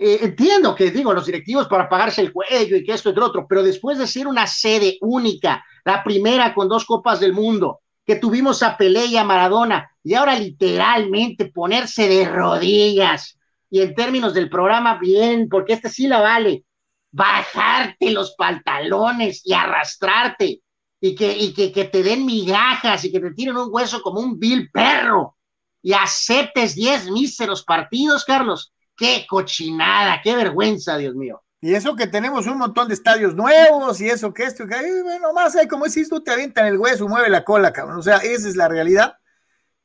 [0.02, 3.46] eh, entiendo que digo los directivos para pagarse el cuello y que esto y otro,
[3.46, 8.16] pero después de ser una sede única, la primera con dos copas del mundo, que
[8.16, 14.32] tuvimos a Pelé y a Maradona, y ahora literalmente ponerse de rodillas, y en términos
[14.32, 16.64] del programa, bien, porque este sí la vale,
[17.12, 20.62] bajarte los pantalones y arrastrarte,
[20.98, 24.20] y que, y que, que te den migajas y que te tiren un hueso como
[24.20, 25.36] un vil perro,
[25.82, 28.72] y aceptes diez míseros partidos, Carlos.
[29.00, 31.42] Qué cochinada, qué vergüenza, Dios mío.
[31.62, 35.32] Y eso que tenemos un montón de estadios nuevos y eso que esto, que bueno,
[35.32, 37.98] más hay como decís tú, te avientan el hueso, mueve la cola, cabrón.
[37.98, 39.14] O sea, esa es la realidad.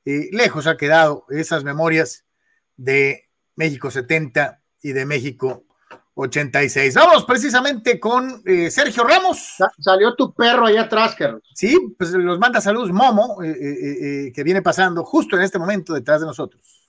[0.04, 2.26] Eh, lejos ha quedado esas memorias
[2.76, 5.64] de México 70 y de México
[6.16, 6.94] 86.
[6.96, 9.56] Vamos precisamente con eh, Sergio Ramos.
[9.58, 11.42] Sa salió tu perro allá atrás, Carlos.
[11.54, 15.94] Sí, pues los manda saludos Momo, eh, eh, que viene pasando justo en este momento
[15.94, 16.85] detrás de nosotros.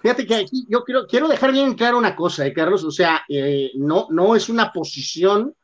[0.00, 3.24] Fíjate que aquí yo quiero, quiero dejar bien claro una cosa, eh, Carlos, o sea,
[3.74, 5.54] no, no es una posición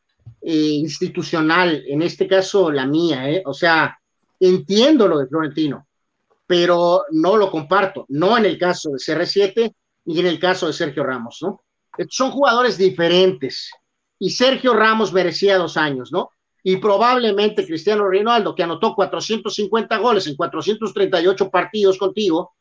[0.42, 3.98] institucional, en este caso la mía, eh, o sea,
[4.40, 5.86] entiendo lo de Florentino,
[6.46, 9.74] pero no lo comparto, no en el caso de CR7
[10.06, 11.62] ni en el caso de Sergio Ramos, ¿no?
[12.10, 13.70] son jugadores diferentes.
[14.18, 16.30] Y Sergio Ramos merecía dos años, ¿no?
[16.62, 22.54] Y probablemente Cristiano Ronaldo, que anotó 450 goles en 438 partidos contigo,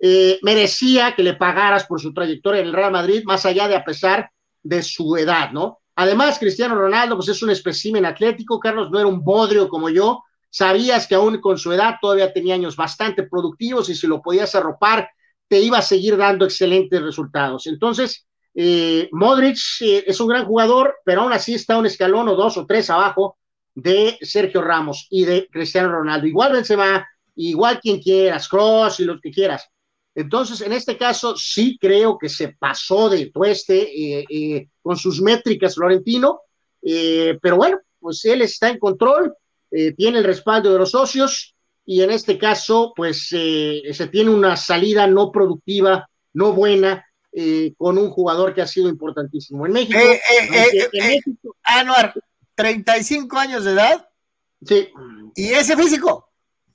[0.00, 3.76] eh, merecía que le pagaras por su trayectoria en el Real Madrid, más allá de
[3.76, 4.30] a pesar
[4.62, 5.80] de su edad, ¿no?
[5.96, 10.22] Además, Cristiano Ronaldo, pues es un espécimen atlético, Carlos, no era un bodrio como yo,
[10.48, 14.54] sabías que aún con su edad todavía tenía años bastante productivos y si lo podías
[14.54, 15.10] arropar,
[15.48, 17.66] te iba a seguir dando excelentes resultados.
[17.66, 22.34] Entonces, eh, Modric eh, es un gran jugador, pero aún así está un escalón o
[22.34, 23.36] dos o tres abajo
[23.74, 26.26] de Sergio Ramos y de Cristiano Ronaldo.
[26.26, 29.68] Igual Benzema, igual quien quieras, Cross y lo que quieras.
[30.22, 35.74] Entonces, en este caso, sí creo que se pasó de tueste eh, con sus métricas
[35.74, 36.40] Florentino,
[36.80, 39.34] pero bueno, pues él está en control,
[39.96, 41.54] tiene el respaldo de los socios
[41.84, 47.96] y en este caso, pues se tiene una salida no productiva, no buena eh, con
[47.96, 49.64] un jugador que ha sido importantísimo.
[49.64, 52.12] En México, eh, eh, en México Anuar,
[52.56, 54.08] 35 años de edad.
[54.66, 54.88] Sí.
[55.36, 56.29] ¿Y ese físico?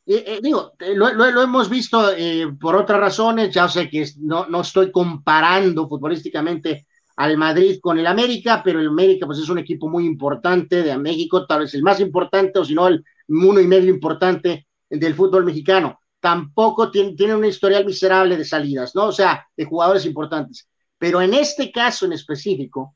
[0.06, 2.12] Digo, lo, lo, hemos visto
[2.60, 6.86] por otras razones, ya sé que no, no estoy comparando futbolísticamente
[7.18, 10.98] al Madrid con el América, pero el América pues es un equipo muy importante de
[10.98, 15.16] México, tal vez el más importante o si no el uno y medio importante del
[15.16, 19.06] fútbol mexicano tampoco tiene, tiene un historial miserable de salidas, ¿no?
[19.06, 20.68] O sea, de jugadores importantes.
[20.98, 22.96] Pero en este caso en específico,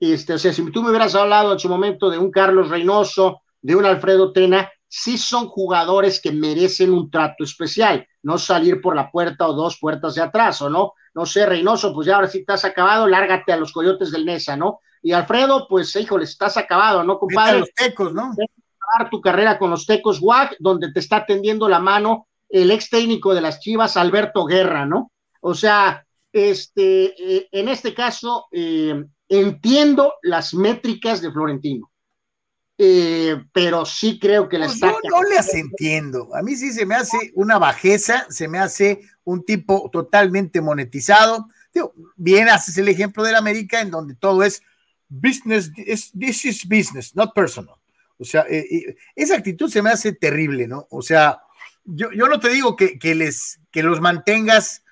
[0.00, 3.42] este, o sea, si tú me hubieras hablado en su momento de un Carlos Reynoso,
[3.60, 8.94] de un Alfredo Tena, sí son jugadores que merecen un trato especial, no salir por
[8.94, 10.92] la puerta o dos puertas de atrás, ¿o no?
[11.14, 14.54] No sé, Reynoso, pues ya ahora sí estás acabado, lárgate a los coyotes del Nesa,
[14.54, 14.80] ¿no?
[15.02, 17.60] Y Alfredo, pues, híjole, estás acabado, ¿no, compadre?
[17.60, 18.34] los tecos, ¿no?
[19.10, 23.34] tu carrera con los tecos WAC, donde te está tendiendo la mano el ex técnico
[23.34, 25.10] de las Chivas, Alberto Guerra, ¿no?
[25.40, 31.90] O sea, este, eh, en este caso, eh, entiendo las métricas de Florentino,
[32.78, 36.34] eh, pero sí creo que pues Yo no las entiendo.
[36.34, 41.46] A mí sí se me hace una bajeza, se me hace un tipo totalmente monetizado.
[42.16, 44.62] bien haces el ejemplo de la América, en donde todo es
[45.08, 47.76] business, this is business, not personal.
[48.18, 48.46] O sea,
[49.16, 50.86] esa actitud se me hace terrible, ¿no?
[50.90, 51.40] O sea,
[51.84, 54.84] yo, yo no te digo que, que, les, que los mantengas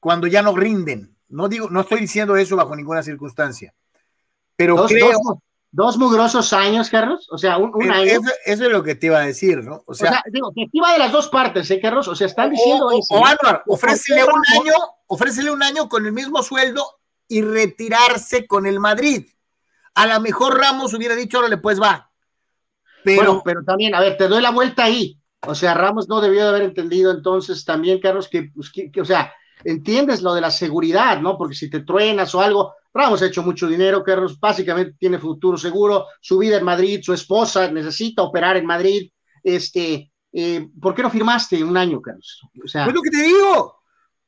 [0.00, 1.16] cuando ya no rinden.
[1.28, 3.72] No digo, no estoy diciendo eso bajo ninguna circunstancia.
[4.56, 5.12] Pero dos, creo.
[5.12, 5.38] Dos,
[5.72, 7.26] dos mugrosos años, Carlos.
[7.30, 8.04] O sea, un, un año.
[8.04, 9.82] Eso, eso, es lo que te iba a decir, ¿no?
[9.86, 12.06] O sea, o sea digo, que iba de las dos partes, ¿eh, Carlos?
[12.06, 12.86] O sea, están diciendo.
[12.86, 14.74] O, o, o Anuar, ofrécele un año,
[15.08, 16.86] ofrécele un año con el mismo sueldo
[17.26, 19.26] y retirarse con el Madrid.
[19.94, 22.10] A lo mejor Ramos hubiera dicho, órale, pues va.
[23.04, 25.18] Pero, bueno, pero también, a ver, te doy la vuelta ahí.
[25.44, 29.00] O sea, Ramos no debió de haber entendido entonces también, Carlos, que, pues, que, que,
[29.00, 29.32] o sea,
[29.64, 31.36] entiendes lo de la seguridad, ¿no?
[31.36, 35.56] Porque si te truenas o algo, Ramos ha hecho mucho dinero, Carlos, básicamente tiene futuro
[35.56, 39.10] seguro, su vida en Madrid, su esposa necesita operar en Madrid,
[39.42, 42.42] este, eh, ¿por qué no firmaste un año, Carlos?
[42.62, 43.82] O sea, es lo que te digo,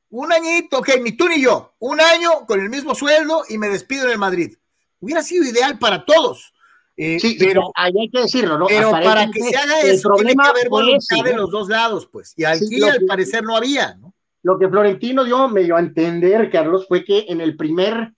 [0.09, 3.69] un añito, ok, ni tú ni yo, un año con el mismo sueldo y me
[3.69, 4.55] despido en el Madrid.
[4.99, 6.53] Hubiera sido ideal para todos.
[6.97, 8.67] Eh, sí, pero hay que decirlo, ¿no?
[8.67, 12.33] Pero para que se haga eso, tiene que haber voluntad de los dos lados, pues.
[12.37, 14.14] Y aquí sí, al parecer no había, ¿no?
[14.45, 18.13] Lo que Florentino dio medio a entender, Carlos, fue que en el primer,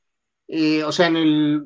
[0.49, 1.63] eh, o sea, en el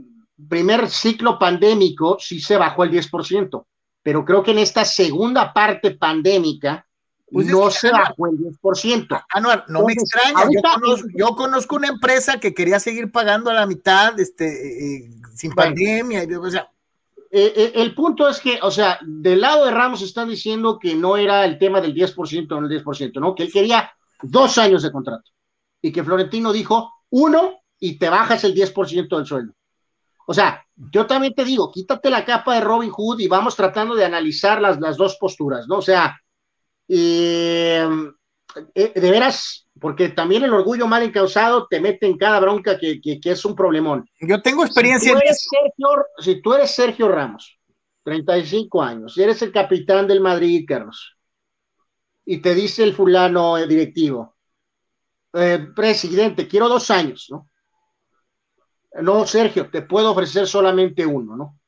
[0.47, 3.65] primer ciclo pandémico sí se bajó el 10%.
[4.03, 6.85] pero creo que en esta segunda parte pandémica
[7.31, 9.25] pues no se bajó el 10%.
[9.33, 10.47] Anuar, no me extraña.
[11.15, 15.53] Yo conozco, una empresa que quería seguir pagando a la mitad este, eh, eh, sin
[15.53, 16.27] pandemia.
[16.39, 16.69] O sea,
[17.31, 21.17] eh, el punto es que, o sea, del lado de Ramos están diciendo que no
[21.17, 23.33] era el tema del 10% o el 10%, ¿no?
[23.33, 25.31] Que él quería dos años de contrato
[25.81, 29.53] y que Florentino dijo uno y te bajas el 10% del sueldo.
[30.27, 33.95] O sea, yo también te digo, quítate la capa de Robin Hood y vamos tratando
[33.95, 35.77] de analizar las, las dos posturas, ¿no?
[35.77, 36.15] O sea,
[36.87, 37.87] eh,
[38.75, 43.45] de veras, porque también el orgullo mal encausado te mete en cada bronca que, es
[43.45, 44.09] un problemón.
[44.19, 45.11] Yo tengo experiencia.
[45.11, 47.57] Si tú, eres Sergio, si tú eres Sergio Ramos,
[48.03, 51.15] 35 años, y eres el capitán del Madrid, Carlos,
[52.25, 54.35] y te dice el fulano directivo,
[55.33, 57.49] eh, presidente, quiero dos años, ¿no?
[59.01, 61.59] No, Sergio, te puedo ofrecer solamente uno, ¿no?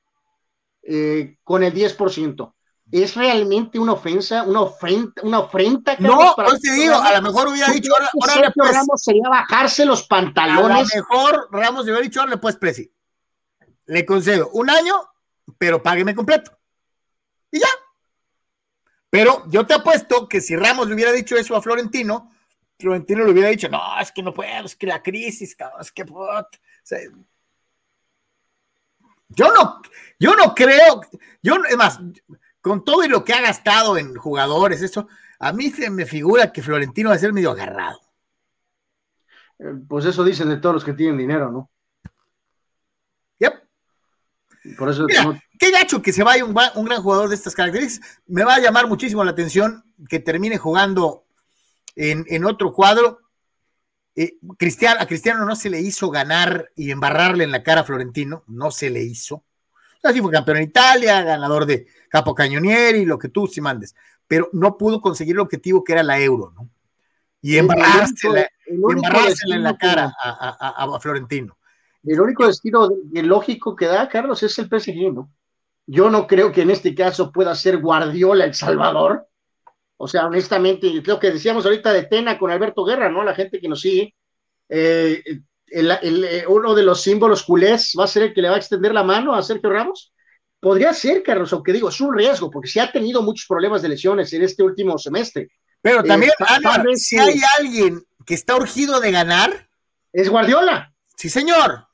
[0.81, 2.53] Eh, con el 10%.
[2.91, 5.95] ¿Es realmente una ofensa, una ofrenda, una ofrenda?
[5.99, 10.05] No, pues te digo, a lo mejor hubiera dicho, ahora, pues, Ramos sería bajarse los
[10.05, 10.93] pantalones.
[10.93, 12.91] A lo mejor Ramos hubiera dicho, ahora pues, Presi,
[13.85, 14.95] le concedo un año,
[15.57, 16.51] pero págueme completo.
[17.49, 17.67] Y ya.
[19.13, 22.31] Pero yo te apuesto que si Ramos le hubiera dicho eso a Florentino,
[22.79, 25.91] Florentino le hubiera dicho, no, es que no puedo, es que la crisis, cabrón, es
[25.91, 26.03] que...
[29.29, 29.83] yo no,
[30.19, 31.01] yo no creo,
[31.43, 31.99] yo, es más,
[32.59, 36.51] con todo y lo que ha gastado en jugadores, eso, a mí se me figura
[36.51, 38.01] que Florentino va a ser medio agarrado.
[39.59, 41.69] Eh, pues eso dicen de todos los que tienen dinero, ¿no?
[43.37, 43.63] Yep.
[44.75, 45.05] Por eso
[45.63, 48.21] qué gacho que se vaya un, un, gran jugador de estas características.
[48.27, 51.25] Me va a llamar muchísimo la atención que termine jugando
[51.95, 53.19] en, otro cuadro,
[54.15, 58.43] eh, a Cristiano no se le hizo ganar y embarrarle en la cara a Florentino,
[58.47, 59.43] no se le hizo.
[60.03, 63.95] Así fue campeón en Italia, ganador de Capo Cañonieri, lo que tú sí mandes,
[64.27, 66.69] pero no pudo conseguir el objetivo que era la euro, ¿no?
[67.41, 71.57] Y embarrársela, en la cara a, Florentino.
[72.03, 75.29] El único destino lógico que da, Carlos, es el PSG, ¿no?
[75.85, 79.27] Yo no creo que en este caso pueda ser Guardiola el Salvador,
[79.97, 83.23] o sea, honestamente, lo que decíamos ahorita de Tena con Alberto Guerra, ¿no?
[83.23, 84.13] La gente que nos sigue,
[84.69, 85.23] eh,
[85.75, 88.93] eh, uno de los símbolos culés va a ser el que le va a extender
[88.93, 90.13] la mano a Sergio Ramos.
[90.59, 93.89] Podría ser, Carlos, aunque digo, es un riesgo, porque sí ha tenido muchos problemas de
[93.89, 95.49] lesiones en este último semestre.
[95.81, 96.31] Pero eh, también,
[96.95, 99.69] si hay alguien que está urgido de ganar,
[100.11, 100.93] es Guardiola.
[101.17, 101.87] Sí, señor.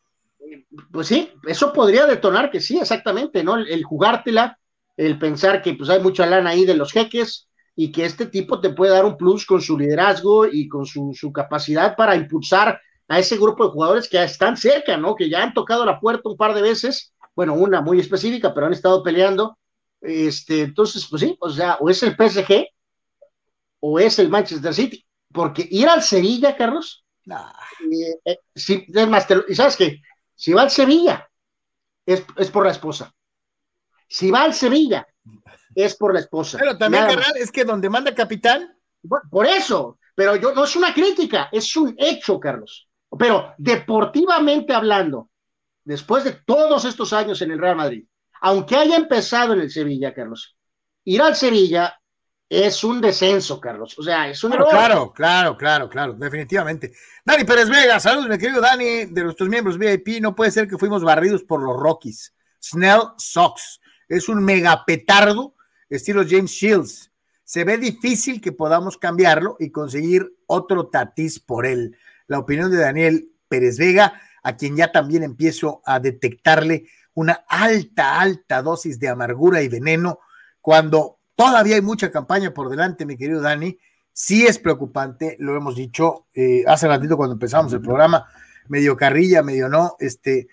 [0.92, 3.56] Pues sí, eso podría detonar que sí, exactamente, ¿no?
[3.56, 4.60] El, el jugártela,
[4.98, 7.50] el pensar que pues hay mucha lana ahí de los jeques,
[7.82, 11.32] y que este tipo te puede dar un plus con su liderazgo y con su,
[11.34, 12.78] capacidad para impulsar
[13.08, 15.16] a ese grupo de jugadores que están cerca, ¿no?
[15.16, 18.66] Que ya han tocado la puerta un par de veces, bueno, una muy específica, pero
[18.66, 19.58] han estado peleando.
[20.02, 22.68] Este, entonces, pues sí, o sea, o es el PSG
[23.80, 29.26] o es el Manchester City, porque ir al Sevilla, Carlos, eh, eh, sí, es más,
[29.48, 30.02] y sabes qué,
[30.40, 31.30] si va al Sevilla,
[32.06, 33.14] es, es por la esposa.
[34.08, 35.06] Si va al Sevilla,
[35.76, 36.58] es por la esposa.
[36.58, 38.74] Pero también, es que donde manda capitán.
[39.30, 42.88] Por eso, pero yo no es una crítica, es un hecho, Carlos.
[43.18, 45.30] Pero deportivamente hablando,
[45.84, 48.06] después de todos estos años en el Real Madrid,
[48.40, 50.56] aunque haya empezado en el Sevilla, Carlos,
[51.04, 51.99] ir al Sevilla
[52.50, 53.98] es un descenso, Carlos.
[54.00, 56.92] O sea, es un Claro, claro, claro, claro, definitivamente.
[57.24, 60.20] Dani Pérez Vega, saludos, mi querido Dani, de nuestros miembros VIP.
[60.20, 62.34] No puede ser que fuimos barridos por los Rockies.
[62.62, 65.54] Snell Sox es un megapetardo
[65.90, 67.12] estilo James Shields.
[67.44, 71.98] Se ve difícil que podamos cambiarlo y conseguir otro Tatis por él.
[72.28, 78.20] La opinión de Daniel Pérez Vega, a quien ya también empiezo a detectarle una alta,
[78.20, 80.20] alta dosis de amargura y veneno
[80.62, 83.80] cuando todavía hay mucha campaña por delante, mi querido Dani.
[84.12, 88.28] Sí es preocupante, lo hemos dicho eh, hace ratito cuando empezamos el programa,
[88.68, 90.50] medio carrilla, medio no, este,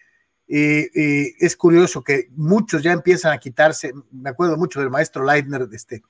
[0.46, 6.04] es curioso que muchos ya empiezan a quitarse, me acuerdo mucho del maestro Leitner, este,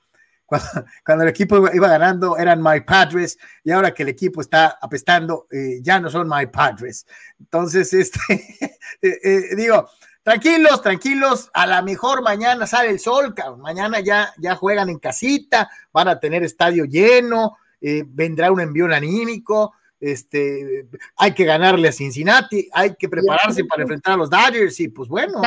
[0.47, 0.65] cuando,
[1.23, 5.79] el equipo iba, ganando eran My Padres y ahora que el equipo está apestando, eh,
[5.81, 7.05] ya no son My Padres.
[7.39, 8.19] Entonces, este,
[9.01, 9.89] eh, eh, digo,
[10.27, 15.69] tranquilos, tranquilos, a la mejor mañana sale el sol, mañana ya, ya juegan en casita,
[15.93, 22.67] van a tener estadio lleno, vendrá un envío anímico, este, hay que ganarle a Cincinnati,
[22.73, 25.41] hay que prepararse para enfrentar a los Dodgers y pues bueno.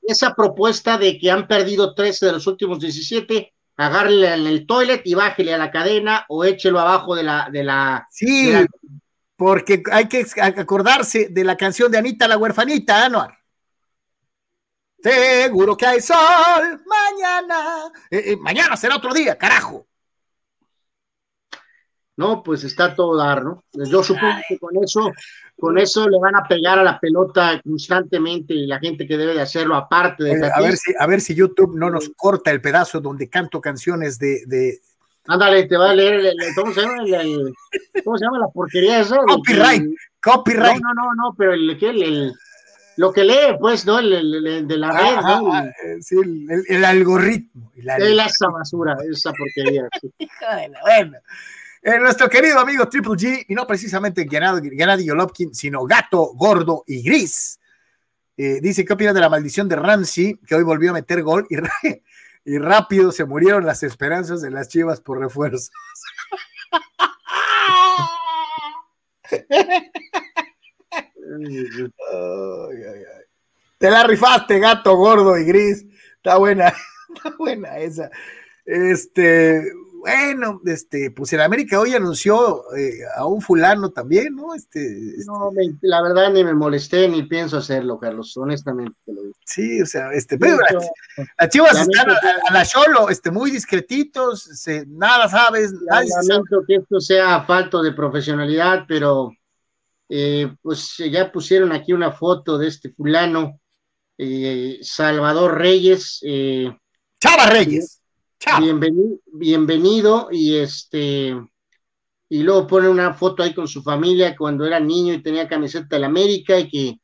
[0.00, 5.02] Esa propuesta de que han perdido 13 de los últimos 17, agárrele en el toilet
[5.04, 7.50] y bájele a la cadena o échelo abajo de la...
[7.52, 8.50] De la sí,
[9.36, 13.41] porque hay que acordarse de la canción de Anita la huerfanita, Anuar.
[15.02, 17.92] Seguro que hay sol mañana.
[18.10, 19.86] Eh, eh, mañana será otro día, carajo.
[22.16, 23.64] No, pues está todo dar, ¿no?
[23.72, 25.10] Yo supongo que con eso,
[25.58, 29.34] con eso le van a pegar a la pelota constantemente y la gente que debe
[29.34, 30.50] de hacerlo aparte de...
[30.54, 34.18] a, ver si, a ver si YouTube no nos corta el pedazo donde canto canciones
[34.18, 34.42] de...
[34.46, 34.78] de...
[35.26, 36.96] Ándale, te va a leer, ¿cómo, se llama
[38.04, 39.18] ¿cómo se llama la porquería esa?
[39.18, 39.84] Copyright,
[40.20, 40.82] copyright.
[40.82, 42.34] No, no, no, no, pero el, el,
[42.96, 43.98] lo que lee, pues, ¿no?
[43.98, 45.52] El, de la red, ¿no?
[45.52, 45.70] Ah,
[46.00, 46.16] sí,
[46.68, 47.72] el, algoritmo.
[47.76, 49.88] La, esa basura, esa porquería.
[50.82, 51.18] bueno.
[51.84, 57.02] Eh, nuestro querido amigo Triple G, y no precisamente Gennady Golovkin, sino Gato, Gordo y
[57.02, 57.58] Gris,
[58.36, 61.46] eh, dice, ¿qué opinas de la maldición de Ramsey, que hoy volvió a meter gol
[61.50, 61.56] y,
[62.44, 65.70] y rápido se murieron las esperanzas de las chivas por refuerzos?
[73.82, 75.84] Te la rifaste, gato gordo y gris.
[76.14, 76.68] Está buena,
[77.16, 78.12] está buena esa.
[78.64, 79.60] Este,
[79.98, 84.54] bueno, este, pues el América hoy anunció eh, a un fulano también, ¿no?
[84.54, 89.22] Este, este, No, la verdad ni me molesté ni pienso hacerlo, Carlos, honestamente te lo
[89.22, 89.34] digo.
[89.44, 90.58] Sí, o sea, este, pero
[91.38, 94.48] las, chivas están a, la cholo, este, muy discretitos,
[94.86, 95.72] nada sabes.
[95.72, 99.32] Lamento que esto sea falto de profesionalidad, pero
[100.08, 103.58] eh, pues ya pusieron aquí una foto de este fulano,
[104.22, 106.20] eh, Salvador Reyes.
[107.20, 108.02] Chava Reyes
[108.58, 111.36] Bienvenido, bienvenido y este
[112.28, 115.98] y luego pone una foto ahí con su familia cuando era niño y tenía camiseta
[115.98, 117.00] la América y que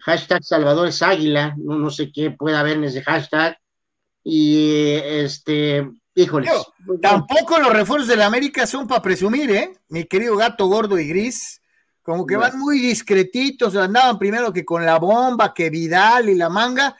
[0.00, 3.56] hashtag Salvador es Águila, no, no sé qué puede haber en ese hashtag.
[4.24, 6.50] Y este, híjoles.
[7.00, 9.72] tampoco los refuerzos de la América son para presumir, ¿eh?
[9.88, 11.59] Mi querido gato gordo y gris,
[12.02, 16.48] como que van muy discretitos, andaban primero que con la bomba, que Vidal y la
[16.48, 16.96] manga,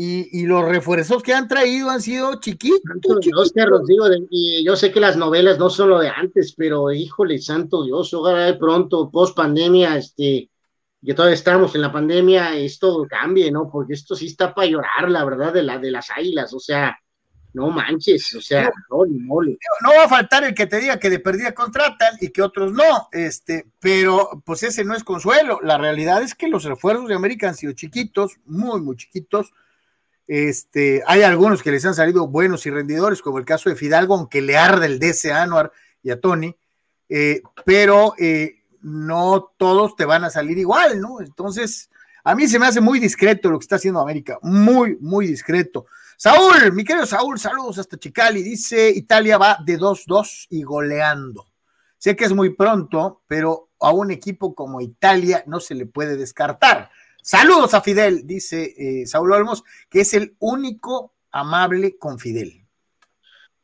[0.00, 2.80] y, los refuerzos que han traído han sido chiquitos.
[4.30, 8.14] y yo sé que las novelas no son lo de antes, pero híjole, santo Dios,
[8.14, 10.50] ojalá de pronto, post pandemia, este,
[11.04, 13.68] que todavía estamos en la pandemia, esto cambie, ¿no?
[13.68, 16.96] Porque esto sí está para llorar, la verdad, de, la, de las águilas, o sea,
[17.54, 21.18] no manches, o sea, no, no, va a faltar el que te diga que de
[21.18, 25.58] perdida contratan y que otros no, este, pero pues ese no es consuelo.
[25.62, 29.52] La realidad es que los refuerzos de América han sido chiquitos, muy, muy chiquitos
[30.28, 34.14] este, hay algunos que les han salido buenos y rendidores, como el caso de Fidalgo,
[34.14, 35.72] aunque le arde el DC a Anuar
[36.02, 36.54] y a Tony,
[37.08, 41.22] eh, pero eh, no todos te van a salir igual, ¿no?
[41.22, 41.88] Entonces,
[42.22, 45.86] a mí se me hace muy discreto lo que está haciendo América, muy, muy discreto.
[46.20, 51.46] Saúl, mi querido Saúl, saludos hasta Chicali, dice Italia va de 2-2 y goleando.
[51.96, 56.16] Sé que es muy pronto, pero a un equipo como Italia no se le puede
[56.16, 56.90] descartar.
[57.22, 62.66] Saludos a Fidel, dice eh, Saúl Olmos, que es el único amable con Fidel.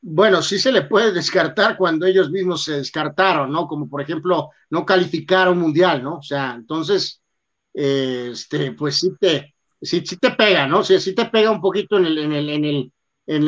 [0.01, 3.67] Bueno, sí se le puede descartar cuando ellos mismos se descartaron, ¿no?
[3.67, 6.19] Como por ejemplo, no calificar a un mundial, ¿no?
[6.19, 7.21] O sea, entonces,
[7.73, 9.54] este, pues sí te,
[9.85, 10.83] sí, te pega, ¿no?
[10.83, 12.65] Sea, sí te pega un poquito en el, en el, en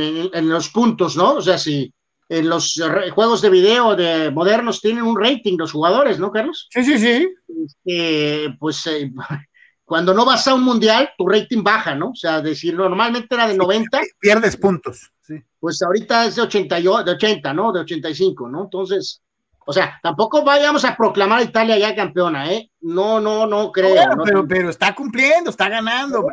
[0.01, 1.34] el, en, los puntos, ¿no?
[1.34, 1.93] O sea, si
[2.28, 2.80] en los
[3.14, 6.68] juegos de video de modernos tienen un rating los jugadores, ¿no, Carlos?
[6.70, 7.28] Sí, sí, sí.
[7.64, 9.12] Este, pues eh,
[9.84, 12.11] cuando no vas a un mundial, tu rating baja, ¿no?
[12.11, 14.01] O sea, decir, normalmente era de 90.
[14.18, 15.34] Pierdes puntos, sí.
[15.61, 17.72] Pues ahorita es de 80, de 80, ¿no?
[17.72, 18.64] De 85, ¿no?
[18.64, 19.22] Entonces,
[19.68, 22.70] o sea, tampoco vayamos a proclamar a Italia ya campeona, ¿eh?
[22.82, 23.96] No, no, no creo.
[24.24, 26.24] pero, pero está cumpliendo, está ganando.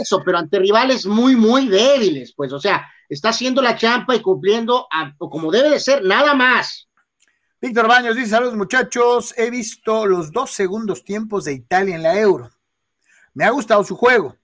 [0.00, 4.22] Eso, pero ante rivales muy, muy débiles, pues, o sea, está haciendo la champa y
[4.22, 4.88] cumpliendo
[5.18, 6.88] como debe de ser, nada más.
[7.60, 12.18] Víctor Baños dice, saludos muchachos, he visto los dos segundos tiempos de Italia en la
[12.18, 12.50] Euro.
[13.34, 14.34] Me ha gustado su juego.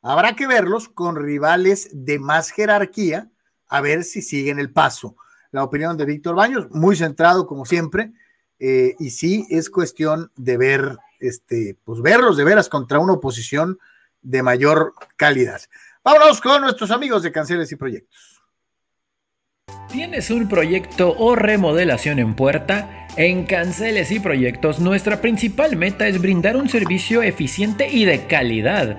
[0.00, 3.28] Habrá que verlos con rivales de más jerarquía,
[3.66, 5.16] a ver si siguen el paso.
[5.50, 8.12] La opinión de Víctor Baños, muy centrado como siempre,
[8.58, 13.78] eh, y sí es cuestión de ver, este, pues verlos de veras contra una oposición
[14.20, 15.60] de mayor calidad.
[16.04, 18.42] Vámonos con nuestros amigos de Canceles y Proyectos.
[19.90, 23.06] ¿Tienes un proyecto o remodelación en puerta?
[23.16, 28.98] En Canceles y Proyectos, nuestra principal meta es brindar un servicio eficiente y de calidad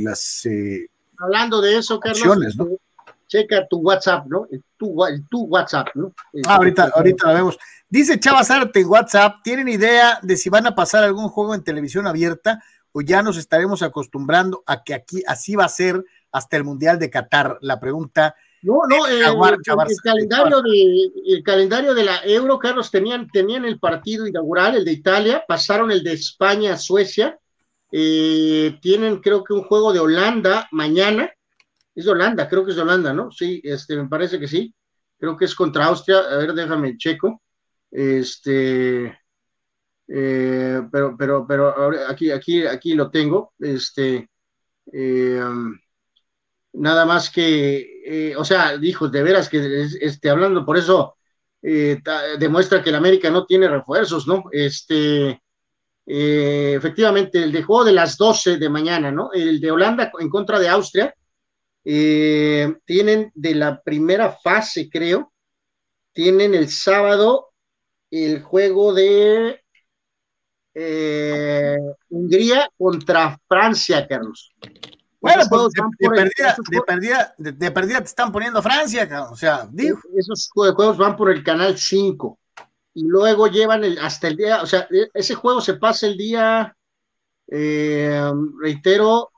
[0.00, 0.46] las...
[0.46, 0.88] Eh,
[1.18, 2.68] Hablando de eso, Carlos, ¿no?
[3.28, 4.48] checa tu WhatsApp, ¿no?
[4.78, 4.96] Tu,
[5.30, 6.12] tu WhatsApp, ¿no?
[6.46, 7.58] Ah, ahorita, ahorita lo vemos.
[7.90, 11.64] Dice Chava Arte en WhatsApp, ¿tienen idea de si van a pasar algún juego en
[11.64, 12.62] televisión abierta
[12.92, 17.00] o ya nos estaremos acostumbrando a que aquí así va a ser hasta el Mundial
[17.00, 17.58] de Qatar?
[17.62, 18.36] La pregunta...
[18.62, 19.24] No, no, el,
[20.04, 24.92] calendario de, el calendario de la Euro, Carlos, tenían, tenían el partido inaugural, el de
[24.92, 27.40] Italia, pasaron el de España, Suecia,
[27.90, 31.30] eh, tienen, creo que un juego de Holanda mañana.
[31.94, 33.32] Es de Holanda, creo que es de Holanda, ¿no?
[33.32, 34.72] Sí, este, me parece que sí.
[35.18, 36.18] Creo que es contra Austria.
[36.18, 37.42] A ver, déjame checo.
[37.90, 39.18] Este,
[40.08, 43.52] eh, pero, pero, pero aquí, aquí, aquí lo tengo.
[43.58, 44.28] Este,
[44.92, 45.40] eh,
[46.72, 51.16] nada más que, o sea, dijo, de veras que este, hablando, por eso
[51.62, 54.44] demuestra que el América no tiene refuerzos, ¿no?
[54.50, 55.40] Este,
[56.12, 59.32] eh, efectivamente, el de juego de las 12 de mañana, ¿no?
[59.32, 61.14] El de Holanda en contra de Austria.
[61.84, 65.32] Eh, tienen de la primera fase, creo.
[66.12, 67.50] Tienen el sábado
[68.10, 69.60] el juego de
[70.74, 71.76] eh,
[72.08, 74.54] Hungría contra Francia, Carlos.
[75.20, 76.10] Bueno, pues de,
[76.86, 79.98] perdida, de, perdida, te están poniendo Francia, o sea, digo.
[80.16, 82.38] Esos juegos van por el canal 5
[82.94, 86.16] y luego llevan el, hasta el día, o sea, e, ese juego se pasa el
[86.16, 86.74] día,
[87.48, 89.30] eh, reitero,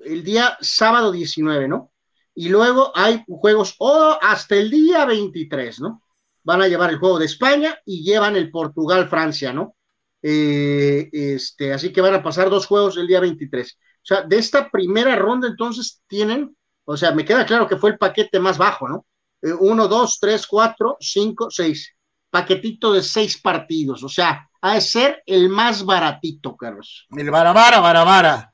[0.00, 1.92] el día sábado 19, ¿no?
[2.34, 6.03] Y luego hay juegos oh, hasta el día 23, ¿no?
[6.44, 9.74] Van a llevar el juego de España y llevan el Portugal-Francia, ¿no?
[10.22, 13.76] Eh, este, así que van a pasar dos juegos el día 23.
[13.76, 17.90] O sea, de esta primera ronda entonces tienen, o sea, me queda claro que fue
[17.90, 19.06] el paquete más bajo, ¿no?
[19.42, 21.94] Eh, uno, dos, tres, cuatro, cinco, seis
[22.34, 27.06] paquetito de seis partidos, o sea, ha de ser el más baratito, Carlos.
[27.16, 28.52] El barabara, barabara.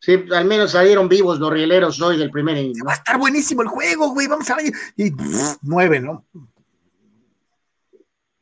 [0.00, 2.82] Sí, al menos salieron vivos los rieleros hoy del primer inning.
[2.86, 4.26] Va a estar buenísimo el juego, güey.
[4.26, 4.72] Vamos a ver.
[4.96, 5.12] Y
[5.60, 6.24] nueve, ¿no?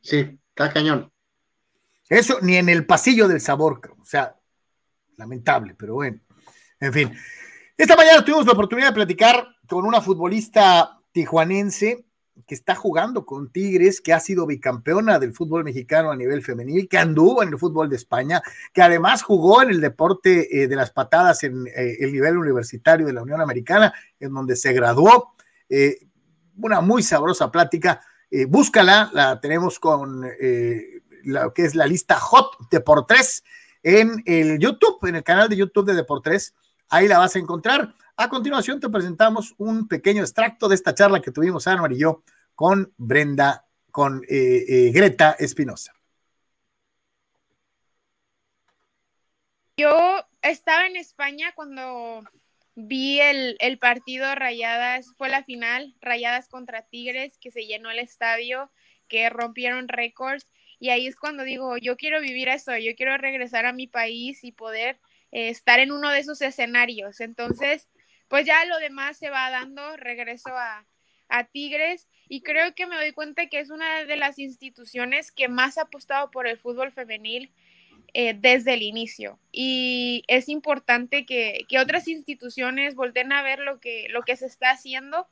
[0.01, 1.11] Sí, está cañón.
[2.07, 4.35] Eso ni en el pasillo del sabor, o sea,
[5.17, 6.21] lamentable, pero bueno.
[6.79, 7.13] En fin.
[7.77, 12.05] Esta mañana tuvimos la oportunidad de platicar con una futbolista tijuanense
[12.47, 16.87] que está jugando con Tigres, que ha sido bicampeona del fútbol mexicano a nivel femenil,
[16.87, 18.41] que anduvo en el fútbol de España,
[18.73, 23.05] que además jugó en el deporte eh, de las patadas en eh, el nivel universitario
[23.05, 25.35] de la Unión Americana, en donde se graduó.
[25.69, 26.07] Eh,
[26.57, 28.01] una muy sabrosa plática.
[28.49, 30.27] búscala, la tenemos con
[31.23, 33.43] lo que es la lista Hot de por tres
[33.83, 36.53] en el YouTube, en el canal de YouTube de Deportes.
[36.89, 37.95] Ahí la vas a encontrar.
[38.21, 42.21] A continuación te presentamos un pequeño extracto de esta charla que tuvimos Anuar y yo
[42.53, 45.93] con Brenda con Greta Espinosa.
[49.77, 52.25] Yo estaba en España cuando
[52.75, 58.69] vi el, partido Rayadas, fue la final, Rayadas contra Tigres, que se llenó el estadio,
[59.07, 60.45] que rompieron récords.
[60.77, 64.43] Y ahí es cuando digo, yo quiero vivir eso, yo quiero regresar a mi país
[64.43, 64.99] y poder
[65.31, 67.21] eh, estar en uno de esos escenarios.
[67.21, 67.87] Entonces,
[68.29, 70.85] pues ya lo demás se va dando, regreso a,
[71.27, 75.47] a Tigres y creo que me doy cuenta que es una de las instituciones que
[75.47, 77.51] más ha apostado por el fútbol femenil
[78.13, 79.39] eh, desde el inicio.
[79.51, 84.71] Y es importante que, otras instituciones volteen a ver lo que, lo que se está
[84.71, 85.27] haciendo,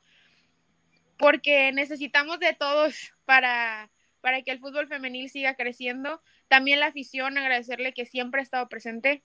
[1.16, 3.90] porque necesitamos de todos para,
[4.20, 6.22] para que el fútbol femenil siga creciendo.
[6.46, 9.24] También la afición, agradecerle que siempre ha estado presente.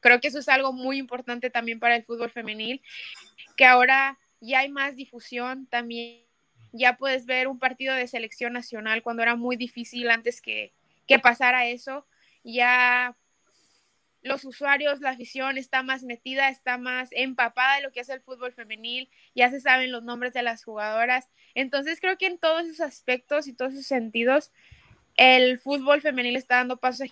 [0.00, 2.82] Creo que eso es algo muy importante también para el fútbol femenil,
[3.56, 6.24] que ahora ya hay más difusión también.
[6.72, 10.72] Ya puedes ver un partido de selección nacional cuando era muy difícil antes que,
[11.06, 12.06] que pasara eso
[12.44, 13.16] ya
[14.22, 18.20] los usuarios, la afición está más metida, está más empapada de lo que es el
[18.20, 21.28] fútbol femenil, ya se saben los nombres de las jugadoras.
[21.54, 24.52] Entonces creo que en todos esos aspectos y todos esos sentidos,
[25.16, 27.08] el fútbol femenil está dando pasos.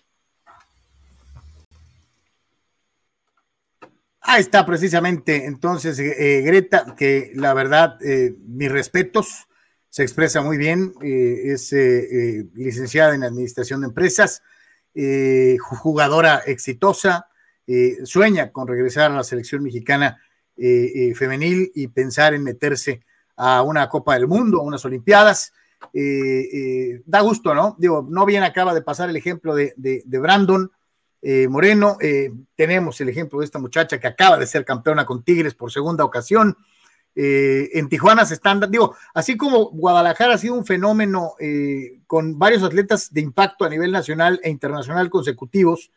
[4.31, 9.49] Ahí está precisamente entonces eh, Greta, que la verdad, eh, mis respetos,
[9.89, 11.73] se expresa muy bien, eh, es
[12.53, 14.43] licenciada en Administración de Empresas
[14.95, 17.29] eh, jugadora exitosa,
[17.67, 20.21] eh, sueña con regresar a la selección mexicana
[20.59, 25.55] eh, femenil y pensar en meterse a una Copa del Mundo, a unas Olimpiadas.
[27.07, 27.77] da gusto, ¿no?
[27.79, 30.71] Digo, no bien acaba de pasar el ejemplo de Brandon
[31.49, 31.97] Moreno,
[32.55, 36.05] tenemos el ejemplo de esta muchacha que acaba de ser campeona con Tigres por segunda
[36.05, 36.57] ocasión.
[37.21, 42.39] Eh, en Tijuana se están, digo, así como Guadalajara ha sido un fenómeno eh, con
[42.39, 45.91] varios atletas de impacto a nivel nacional e internacional consecutivos,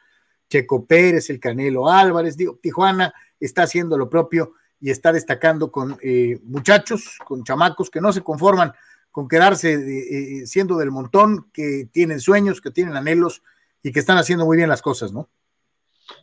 [0.50, 5.96] Checo Pérez, el Canelo Álvarez, digo, Tijuana está haciendo lo propio y está destacando con
[6.02, 8.74] eh, muchachos, con chamacos que no se conforman
[9.12, 13.44] con quedarse siendo del montón, que tienen sueños, que tienen anhelos
[13.84, 15.30] y que están haciendo muy bien las cosas, ¿no?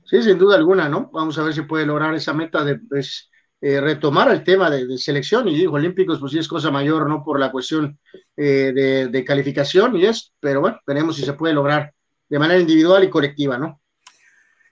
[0.04, 1.10] Sí, sin duda alguna, ¿no?
[1.12, 3.30] Vamos a ver si puede lograr esa meta de pues,
[3.60, 7.24] eh, retomar el tema de, selección y digo, olímpicos, pues sí es cosa mayor, ¿no?
[7.24, 7.98] Por la cuestión
[8.36, 11.92] eh, de, calificación y es, pero bueno, veremos si se puede lograr
[12.28, 13.80] de manera individual y colectiva, ¿no?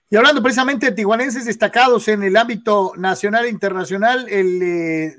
[0.09, 5.17] Y hablando precisamente de tijuanenses destacados en el ámbito nacional e internacional, el eh,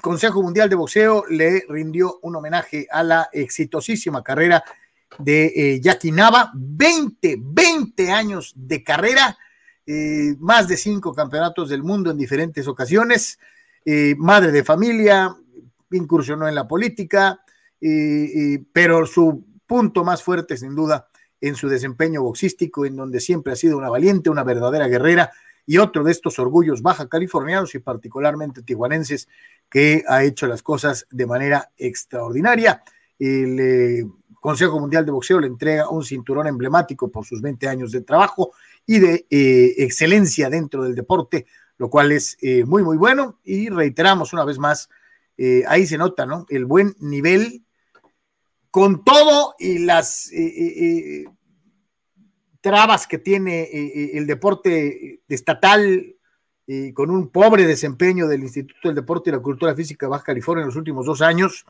[0.00, 4.64] Consejo Mundial de Boxeo le rindió un homenaje a la exitosísima carrera
[5.18, 9.36] de Jackie Nava, 20, 20 años de carrera
[9.84, 13.38] eh, más de cinco campeonatos del mundo en diferentes ocasiones,
[13.84, 15.36] eh, madre de familia,
[15.90, 17.40] incursionó en la política,
[17.80, 21.08] eh, pero su punto más fuerte, sin duda,
[21.40, 25.32] en su desempeño boxístico, en donde siempre ha sido una valiente, una verdadera guerrera
[25.66, 29.28] y otro de estos orgullos baja californianos y particularmente tijuanenses
[29.68, 32.84] que ha hecho las cosas de manera extraordinaria.
[33.18, 34.10] El
[34.42, 38.52] Consejo Mundial de Boxeo le entrega un cinturón emblemático por sus 20 años de trabajo
[38.84, 41.46] y de eh, excelencia dentro del deporte,
[41.78, 43.38] lo cual es eh, muy, muy bueno.
[43.44, 44.90] Y reiteramos una vez más,
[45.38, 46.44] eh, ahí se nota, ¿no?
[46.48, 47.64] El buen nivel
[48.72, 50.28] con todo y las
[52.60, 53.68] trabas que tiene
[54.16, 56.16] el deporte estatal
[56.94, 60.62] con un pobre desempeño del Instituto del Deporte y la Cultura Física de Baja California
[60.62, 61.66] en los últimos dos años,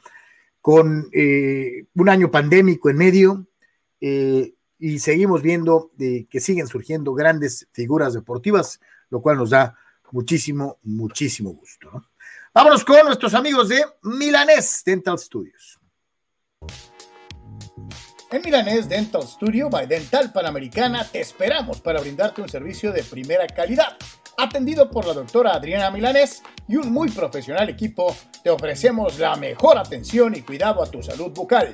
[0.63, 3.47] con un año pandémico en medio,
[4.01, 9.77] y seguimos viendo que siguen surgiendo grandes figuras deportivas, lo cual nos da
[10.11, 12.09] muchísimo, muchísimo gusto.
[12.55, 15.79] Vámonos con nuestros amigos de Milanés Dental Studios.
[18.31, 23.47] En Milanés Dental Studio by Dental Panamericana te esperamos para brindarte un servicio de primera
[23.47, 23.97] calidad.
[24.39, 29.79] Atendido por la doctora Adriana Milanés y un muy profesional equipo, te ofrecemos la mejor
[29.79, 31.73] atención y cuidado a tu salud bucal.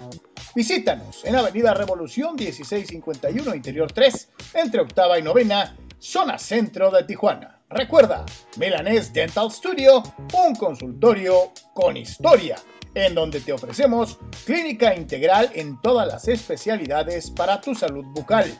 [0.54, 7.62] Visítanos en Avenida Revolución 1651, Interior 3, entre octava y novena, zona centro de Tijuana.
[7.70, 8.24] Recuerda,
[8.56, 10.02] Melanés Dental Studio,
[10.32, 12.56] un consultorio con historia,
[12.94, 18.50] en donde te ofrecemos clínica integral en todas las especialidades para tu salud bucal,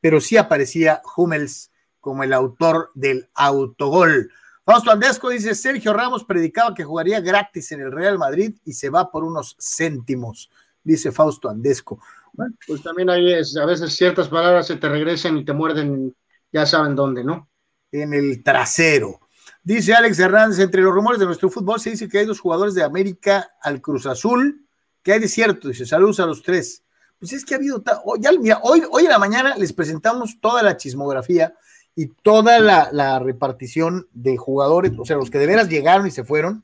[0.00, 4.30] pero sí aparecía Hummels como el autor del autogol.
[4.64, 8.88] Fausto Andesco dice, Sergio Ramos predicaba que jugaría gratis en el Real Madrid y se
[8.88, 10.50] va por unos céntimos,
[10.82, 12.00] dice Fausto Andesco.
[12.32, 16.16] Bueno, pues también hay a veces ciertas palabras se te regresan y te muerden,
[16.50, 17.50] ya saben dónde, ¿no?
[17.92, 19.20] En el trasero.
[19.64, 22.74] Dice Alex Hernández, entre los rumores de nuestro fútbol se dice que hay dos jugadores
[22.74, 24.66] de América al Cruz Azul,
[25.02, 26.82] que hay de cierto, dice, saludos a los tres.
[27.18, 27.82] Pues es que ha habido,
[28.20, 31.54] ya, mira, hoy, hoy en la mañana les presentamos toda la chismografía
[31.96, 36.24] y toda la, repartición de jugadores, o sea, los que de veras llegaron y se
[36.24, 36.62] fueron,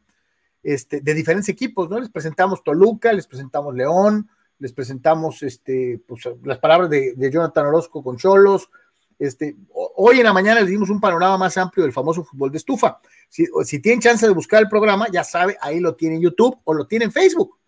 [0.62, 1.98] este, de diferentes equipos, ¿no?
[1.98, 4.28] Les presentamos Toluca, les presentamos León,
[4.58, 8.68] les presentamos este, pues, las palabras de Jonathan Orozco con Cholos,
[9.20, 12.56] este, hoy en la mañana les dimos un panorama más amplio del famoso fútbol de
[12.56, 13.00] estufa.
[13.28, 16.58] Si, si tienen chance de buscar el programa, ya sabe, ahí lo tiene en YouTube
[16.64, 17.58] o lo tiene en Facebook.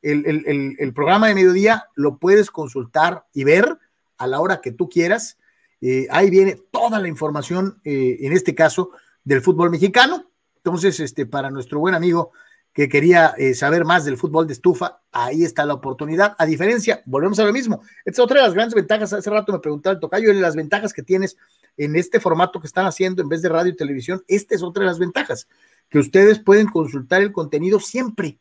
[0.00, 3.78] El, programa de mediodía lo puedes consultar y ver
[4.16, 5.38] a la hora que tú quieras.
[5.82, 8.90] Eh, ahí viene toda la información, eh, en este caso,
[9.24, 10.30] del fútbol mexicano.
[10.56, 12.32] Entonces, este, para nuestro buen amigo
[12.74, 16.34] que quería eh, saber más del fútbol de estufa, ahí está la oportunidad.
[16.38, 17.82] A diferencia, volvemos a lo mismo.
[18.04, 19.12] Esta es otra de las grandes ventajas.
[19.12, 21.36] Hace rato me preguntaba el tocayo las ventajas que tienes
[21.76, 24.24] en este formato que están haciendo en vez de radio y televisión.
[24.26, 25.46] Esta es otra de las ventajas,
[25.88, 28.40] que ustedes pueden consultar el contenido siempre.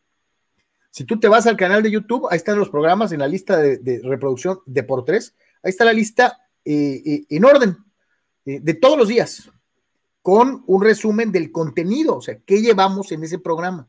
[0.89, 3.57] Si tú te vas al canal de YouTube, ahí están los programas en la lista
[3.57, 5.35] de, reproducción de por tres.
[5.61, 7.77] Ahí está la lista eh, eh, en orden
[8.45, 9.49] de todos los días,
[10.21, 13.87] con un resumen del contenido, o sea, qué llevamos en ese programa.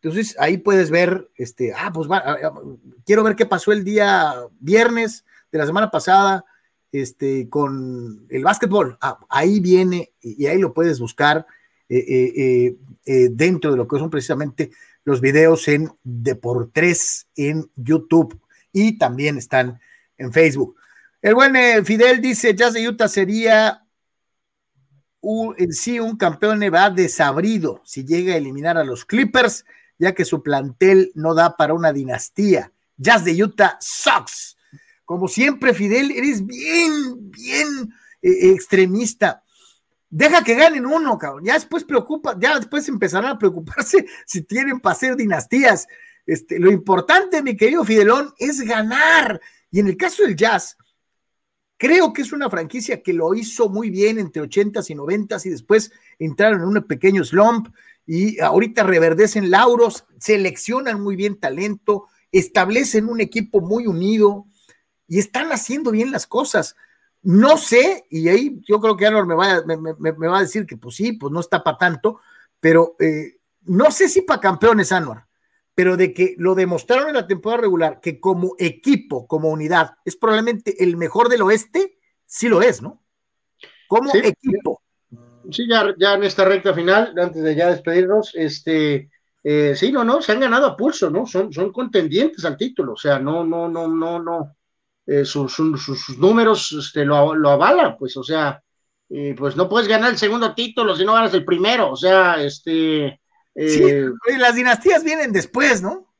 [0.00, 2.08] Entonces ahí puedes ver, este, ah, pues
[3.04, 6.44] quiero ver qué pasó el día viernes de la semana pasada,
[6.92, 8.96] este, con el básquetbol.
[9.00, 11.46] Ah, ahí viene y, ahí lo puedes buscar
[11.88, 12.76] eh, eh,
[13.06, 14.70] eh, dentro de lo que son precisamente
[15.04, 18.40] los videos en Deportes en YouTube
[18.72, 19.80] y también están
[20.16, 20.76] en Facebook.
[21.20, 23.82] El buen Fidel dice, Jazz de Utah sería
[25.56, 29.64] en sí un campeón va desabrido si llega a eliminar a los Clippers
[29.98, 32.72] ya que su plantel no da para una dinastía.
[32.96, 34.56] Jazz de Utah sucks.
[35.04, 37.92] Como siempre, Fidel, eres bien, bien
[38.22, 39.42] eh, extremista.
[40.10, 41.44] Deja que ganen uno, cabrón.
[41.44, 45.86] Ya después preocupa, ya después empezarán a preocuparse si tienen para hacer dinastías.
[46.26, 49.40] Este, lo importante, mi querido Fidelón, es ganar.
[49.70, 50.76] Y en el caso del Jazz,
[51.76, 55.50] creo que es una franquicia que lo hizo muy bien entre 80s y 90s y
[55.50, 57.68] después entraron en un pequeño slump
[58.10, 64.46] y ahorita reverdecen lauros, seleccionan muy bien talento, establecen un equipo muy unido
[65.06, 66.74] y están haciendo bien las cosas.
[67.20, 70.78] No sé, y ahí yo creo que Anor me va, me, va a decir que
[70.78, 72.18] pues sí, pues no está para tanto,
[72.60, 75.26] pero eh, no sé si para campeones, Anwar,
[75.74, 80.16] pero de que lo demostraron en la temporada regular, que como equipo, como unidad, es
[80.16, 83.02] probablemente el mejor del oeste, sí lo es, ¿no?
[83.86, 84.80] Como equipo
[85.50, 89.10] sí, ya, ya en esta recta final, antes de ya despedirnos, este,
[89.42, 91.26] eh, sí, no, no, se han ganado a pulso, ¿no?
[91.26, 94.56] Son, son contendientes al título, o sea, no, no, no, no, no,
[95.06, 98.62] eh, sus, sus, números este, lo, lo avalan, pues, o sea,
[99.10, 102.42] eh, pues no puedes ganar el segundo título si no ganas el primero, o sea,
[102.42, 103.20] este...
[103.54, 103.82] sí,
[104.38, 106.12] las dinastías vienen después, ¿no?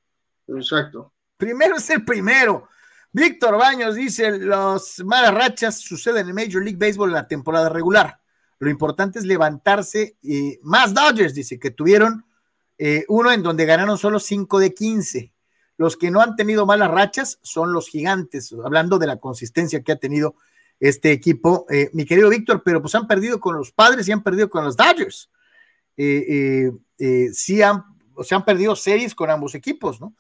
[0.49, 1.13] Exacto.
[1.37, 2.69] Primero es el primero.
[3.13, 8.18] Víctor Baños dice, los malas rachas suceden en Major League Baseball en la temporada regular.
[8.59, 10.17] Lo importante es levantarse.
[10.23, 12.25] y más Dodgers, dice, que tuvieron
[12.79, 15.33] eh, uno en donde ganaron solo 5 de 15.
[15.77, 19.93] Los que no han tenido malas rachas son los gigantes, hablando de la consistencia que
[19.93, 20.37] ha tenido
[20.81, 24.23] este equipo, eh, mi querido Víctor, pero pues han perdido con los padres y han
[24.23, 25.31] perdido con los Dodgers.
[25.97, 26.71] Eh,
[27.33, 27.85] sí han,
[28.15, 30.15] o han perdido series con ambos equipos, ¿no?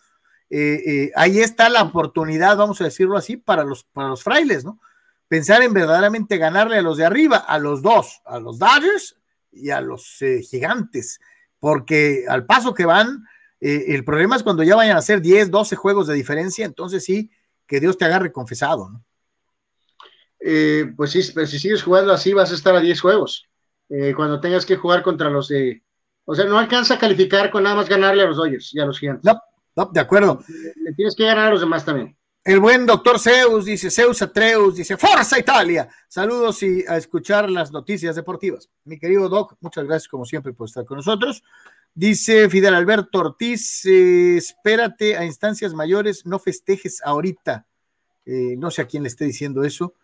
[1.15, 4.81] ahí está la oportunidad, vamos a decirlo así, para los, para los frailes, ¿no?
[5.29, 9.17] Pensar en verdaderamente ganarle a los de arriba, a los dos, a los Dodgers
[9.53, 11.21] y a los eh, gigantes,
[11.61, 13.25] porque al paso que van,
[13.61, 17.05] eh, el problema es cuando ya vayan a hacer 10, 12 juegos de diferencia, entonces
[17.05, 17.31] sí,
[17.67, 19.05] que Dios te agarre confesado, ¿no?
[20.41, 23.45] Eh, pues sí, pero si sigues jugando así vas a estar a 10 juegos.
[24.15, 25.83] cuando tengas que jugar contra los de
[26.25, 28.87] O sea, no alcanza a calificar con nada más ganarle a los Dodgers y a
[28.87, 29.25] los Gigantes.
[29.25, 29.41] No,
[29.75, 30.41] no, de acuerdo.
[30.77, 32.17] Le tienes que ganar a los demás también.
[32.45, 35.89] El buen doctor Zeus dice, Zeus Atreus dice, Forza Italia.
[36.09, 38.71] Saludos y a escuchar las noticias deportivas.
[38.85, 41.43] Mi querido Doc, muchas gracias como siempre por estar con nosotros.
[41.95, 47.67] Dice Fidel Alberto Ortiz, eh, espérate a instancias mayores, no festejes ahorita.
[48.25, 49.95] Eh, no sé a quién le esté diciendo eso.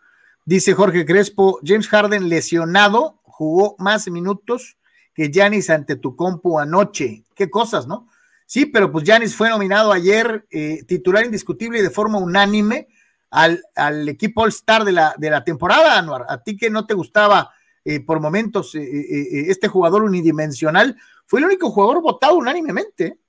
[0.45, 4.77] Dice Jorge Crespo, James Harden lesionado, jugó más minutos
[5.15, 7.23] que Yanis ante tu compu anoche.
[7.33, 8.07] Qué cosas, ¿no?
[8.45, 12.87] Sí, pero pues Yanis fue nominado ayer eh, titular indiscutible y de forma unánime
[13.31, 16.25] al, al equipo All-Star de la, de la temporada, Anuar.
[16.29, 17.51] A ti que no te gustaba
[17.83, 23.19] eh, por momentos eh, este jugador unidimensional, fue el único jugador votado unánimemente.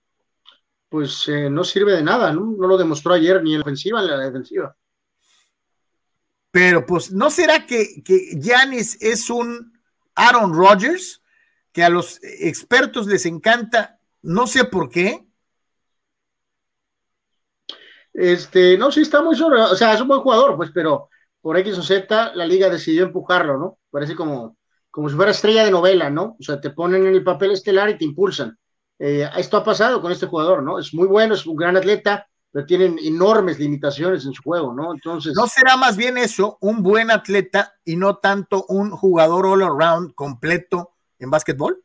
[0.89, 2.55] Pues no sirve de nada, ¿no?
[2.57, 4.77] No lo demostró ayer ni en la ofensiva ni en la defensiva.
[6.57, 9.79] Pero pues, ¿no será que, que Giannis es un
[10.15, 11.21] Aaron Rodgers?
[11.71, 15.27] Que a los expertos les encanta, no sé por qué.
[18.13, 21.11] Este, no, sí está muy sobre, o sea, es un buen jugador, pues, pero
[21.41, 23.79] por X o Z la liga decidió empujarlo, ¿no?
[23.91, 24.57] Parece como,
[24.91, 26.37] como si fuera estrella de novela, ¿no?
[26.41, 28.59] O sea, te ponen en el papel estelar y te impulsan.
[28.99, 30.79] Eh, esto ha pasado con este jugador, ¿no?
[30.79, 34.95] Es muy bueno, es un gran atleta, pero tienen enormes limitaciones en su juego, ¿no?
[34.95, 35.35] Entonces.
[35.37, 40.15] ¿No será más bien eso, un buen atleta y no tanto un jugador all around
[40.15, 41.83] completo en básquetbol?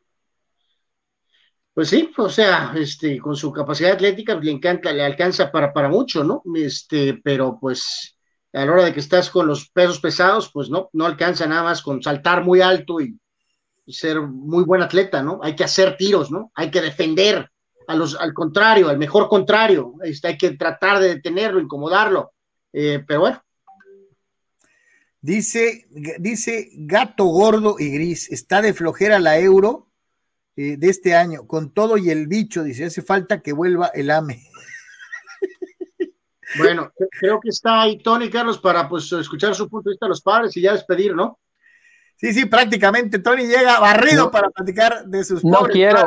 [1.74, 5.88] Pues sí, o sea, este, con su capacidad atlética le encanta, le alcanza para, para
[5.88, 6.42] mucho, ¿no?
[6.54, 8.18] Este, pero pues
[8.52, 11.62] a la hora de que estás con los pesos pesados, pues no, no alcanza nada
[11.62, 13.18] más con saltar muy alto y,
[13.88, 15.40] ser muy buen atleta, ¿no?
[15.42, 16.52] Hay que hacer tiros, ¿no?
[16.54, 17.50] Hay que defender,
[17.88, 19.94] los, al contrario, al mejor contrario.
[20.02, 22.32] Este, hay que tratar de detenerlo, incomodarlo.
[22.72, 23.42] Eh, pero bueno.
[25.20, 25.86] Dice,
[26.20, 29.91] dice Gato Gordo y Gris, está de flojera la euro
[30.56, 34.10] eh, de este año, con todo y el bicho, dice, hace falta que vuelva el
[34.10, 34.42] AME.
[36.58, 40.08] Bueno, creo que está ahí Tony Carlos para pues escuchar su punto de vista a
[40.10, 41.38] los padres y ya despedir, ¿no?
[42.16, 46.06] Sí, sí, prácticamente Tony llega barrido para platicar de sus no quiero,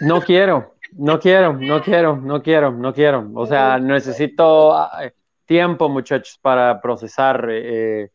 [0.00, 3.30] No quiero, no quiero, no quiero, no quiero, no quiero.
[3.34, 5.10] O sea, necesito ah,
[5.44, 7.48] tiempo, muchachos, para procesar.
[7.50, 8.10] Eh,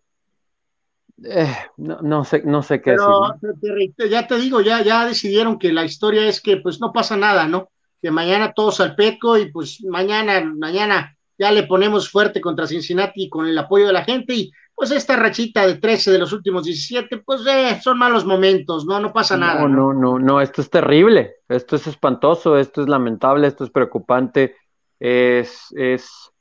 [1.24, 4.10] eh, no, sé, no sé qué decir.
[4.10, 7.48] ya te digo, ya, ya decidieron que la historia es que pues no pasa nada,
[7.48, 7.70] ¿no?
[8.02, 13.30] Que mañana todos al peco y pues mañana, mañana ya le ponemos fuerte contra Cincinnati
[13.30, 16.64] con el apoyo de la gente y pues esta rachita de 13 de los últimos
[16.64, 19.00] 17, pues eh, son malos momentos, ¿no?
[19.00, 19.62] No pasa nada.
[19.62, 23.70] No, no, no, no, esto es terrible, esto es espantoso, esto es lamentable, esto es
[23.70, 24.56] preocupante,
[25.00, 26.32] es, es,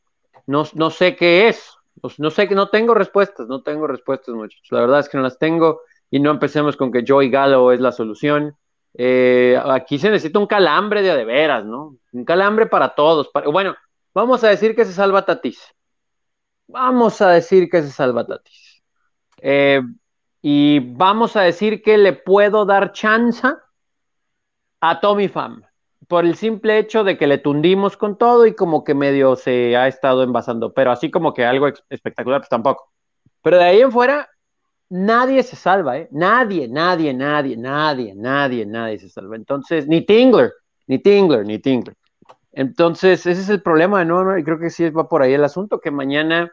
[0.46, 1.70] no, no sé qué es,
[2.18, 5.22] no sé que no tengo respuestas, no tengo respuestas, muchachos, la verdad es que no
[5.22, 8.56] las tengo y no empecemos con que Joey Gallo es la solución.
[8.94, 11.96] Eh, aquí se necesita un calambre de de veras, ¿no?
[12.12, 13.30] Un calambre para todos.
[13.52, 13.76] bueno,
[14.12, 15.62] vamos a decir que se salva Tatis
[16.66, 18.82] Vamos a decir que se salva Tatis.
[19.38, 19.80] Eh,
[20.42, 23.46] y vamos a decir que le puedo dar chance
[24.80, 25.62] a Tommy Pham
[26.10, 29.76] por el simple hecho de que le tundimos con todo y como que medio se
[29.76, 32.90] ha estado envasando, pero así como que algo espectacular, pues tampoco.
[33.42, 34.28] Pero de ahí en fuera,
[34.88, 36.08] nadie se salva, ¿eh?
[36.10, 39.36] Nadie, nadie, nadie, nadie, nadie, nadie se salva.
[39.36, 40.52] Entonces, ni Tingler,
[40.88, 41.94] ni Tingler, ni Tingler.
[42.50, 44.36] Entonces, ese es el problema, ¿no?
[44.36, 46.50] Y creo que sí va por ahí el asunto, que mañana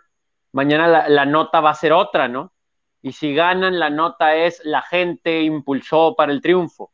[0.51, 2.53] mañana la, nota va a ser otra, ¿no?
[3.01, 6.91] Y si ganan, la nota es la gente impulsó para el triunfo.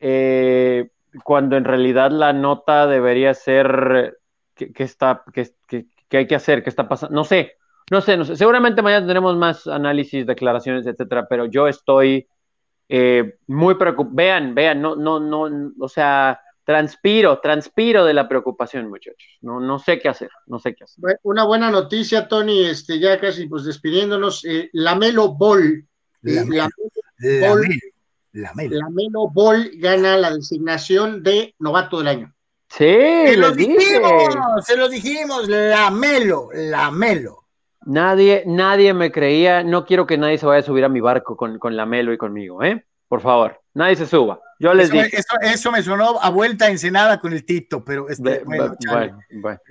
[0.00, 0.88] Eh,
[1.24, 4.18] cuando en realidad la nota debería ser
[4.54, 7.52] ¿qué, está, qué, hay que hacer, qué está pasando, no sé,
[7.90, 8.36] no sé, no sé.
[8.36, 12.28] Seguramente mañana tendremos más análisis, declaraciones, etcétera, pero yo estoy
[12.88, 14.14] eh, muy preocupado.
[14.14, 19.38] Vean, vean, no, no, no, o sea, transpiro, transpiro de la preocupación, muchachos.
[19.40, 21.18] No, no sé qué hacer, no sé qué hacer.
[21.22, 25.86] Una buena noticia, Tony, este, ya casi pues despidiéndonos, eh, Lamelo Ball.
[26.24, 26.68] Eh, Lamelo,
[27.40, 27.66] Ball
[28.32, 32.34] gana la designación de novato del año.
[32.68, 37.44] Sí, se lo dijimos, se lo dijimos, Lamelo, Lamelo.
[37.86, 41.36] Nadie, nadie me creía, no quiero que nadie se vaya a subir a mi barco
[41.36, 42.84] con, con Lamelo y conmigo, ¿eh?
[43.08, 44.38] Por favor, nadie se suba.
[44.58, 45.16] Yo les eso, dije.
[45.42, 48.76] Eso, me sonó a vuelta encenada con el Tito, pero este, bueno,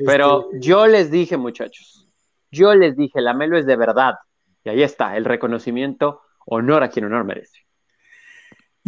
[0.06, 2.10] Pero este, yo les dije, muchachos,
[2.50, 4.16] yo les dije, la Melo es de verdad.
[4.64, 7.67] Y ahí está, el reconocimiento, honor a quien honor merece.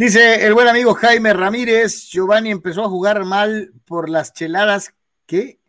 [0.00, 4.94] Dice el buen amigo Jaime Ramírez, Giovanni empezó a jugar mal por las cheladas
[5.26, 5.60] que,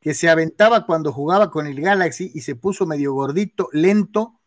[0.00, 4.38] que se aventaba cuando jugaba con el Galaxy y se puso medio gordito, lento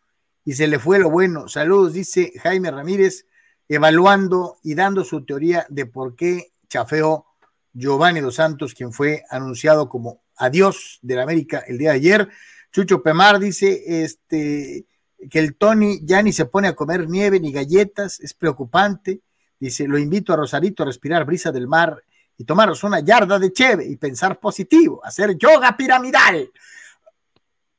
[0.46, 1.46] y se le fue lo bueno.
[1.46, 3.26] Saludos, dice Jaime Ramírez
[3.68, 7.26] evaluando y dando su teoría de por qué chafeó
[7.74, 12.28] Giovanni Dos Santos, quien fue anunciado como adiós del América el día de ayer.
[12.72, 14.86] Chucho Pemar dice este,
[15.30, 19.20] que el Tony ya ni se pone a comer nieve ni galletas, es preocupante.
[19.58, 22.02] Dice, lo invito a Rosarito a respirar brisa del mar
[22.36, 26.48] y tomaros una yarda de cheve y pensar positivo, hacer yoga piramidal.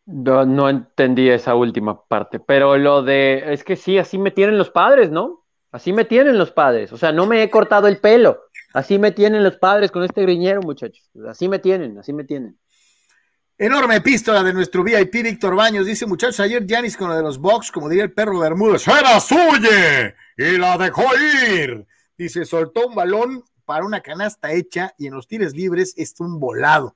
[0.06, 4.58] No, no entendí esa última parte, pero lo de, es que sí, así me tienen
[4.58, 5.46] los padres, ¿no?
[5.72, 8.40] Así me tienen los padres, o sea, no me he cortado el pelo,
[8.74, 12.59] así me tienen los padres con este griñero, muchachos, así me tienen, así me tienen.
[13.62, 15.86] Enorme epístola de nuestro VIP Víctor Baños.
[15.86, 19.20] Dice, muchachos, ayer Janis con lo de los box, como diría el perro Bermúdez, era
[19.20, 21.04] suya y la dejó
[21.46, 21.86] ir.
[22.18, 26.40] Dice, soltó un balón para una canasta hecha y en los tires libres está un
[26.40, 26.96] volado.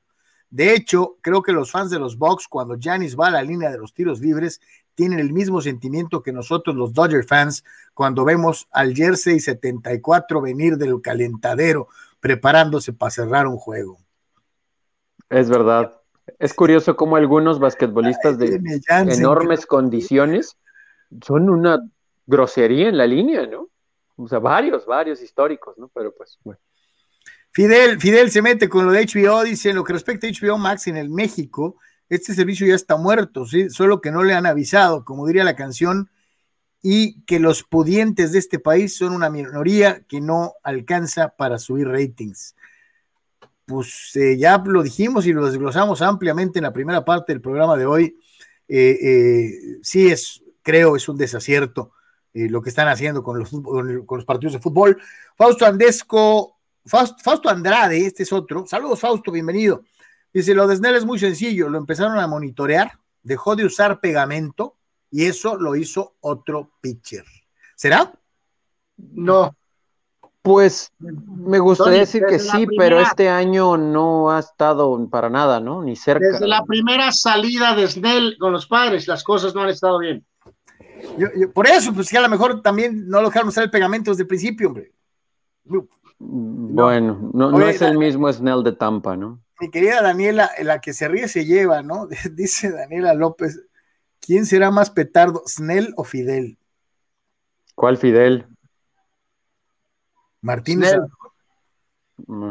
[0.50, 3.70] De hecho, creo que los fans de los box, cuando Janis va a la línea
[3.70, 4.62] de los tiros libres,
[4.96, 10.78] tienen el mismo sentimiento que nosotros los Dodger fans cuando vemos al Jersey 74 venir
[10.78, 11.90] del calentadero
[12.22, 14.00] preparándose para cerrar un juego.
[15.30, 16.00] Es verdad.
[16.44, 20.58] Es curioso cómo algunos basquetbolistas de enormes condiciones
[21.26, 21.82] son una
[22.26, 23.70] grosería en la línea, ¿no?
[24.18, 25.90] O sea, varios, varios históricos, ¿no?
[25.94, 26.60] Pero pues, bueno.
[27.54, 30.58] Fidel, Fidel se mete con lo de HBO, dice, en lo que respecta a HBO
[30.58, 31.78] Max en el México,
[32.10, 33.70] este servicio ya está muerto, ¿sí?
[33.70, 36.10] Solo que no le han avisado, como diría la canción,
[36.82, 41.88] y que los pudientes de este país son una minoría que no alcanza para subir
[41.88, 42.54] ratings
[43.66, 47.78] pues eh, ya lo dijimos y lo desglosamos ampliamente en la primera parte del programa
[47.78, 48.18] de hoy.
[48.68, 51.92] Eh, eh, sí es, creo, es un desacierto
[52.36, 55.00] lo que están haciendo con los, partidos de fútbol.
[55.38, 58.66] Fausto Andesco, Fausto, Andrade, este es otro.
[58.66, 59.84] Saludos, Fausto, bienvenido.
[60.34, 64.78] Dice, lo de Snell es muy sencillo, lo empezaron a monitorear, dejó de usar pegamento
[65.12, 67.24] y eso lo hizo otro pitcher.
[67.76, 68.12] ¿Será?
[68.98, 69.56] No,
[70.44, 75.82] pues me gustaría decir que sí, pero este año no ha estado para nada, ¿no?
[75.82, 76.28] Ni cerca.
[76.28, 80.26] Desde la primera salida de Snell con los padres, las cosas no han estado bien.
[81.54, 84.24] por eso, pues que a lo mejor también no lo dejaron usar el pegamento desde
[84.24, 84.92] el principio, hombre.
[86.20, 89.42] Bueno, no, es el mismo Snell de Tampa, ¿no?
[89.62, 92.08] Mi querida Daniela, la que se ríe se lleva, ¿no?
[92.34, 93.62] Dice Daniela López,
[94.20, 96.58] ¿quién será más petardo, Snell o Fidel?
[97.76, 98.46] ¿Cuál Fidel?
[100.44, 100.94] Martínez.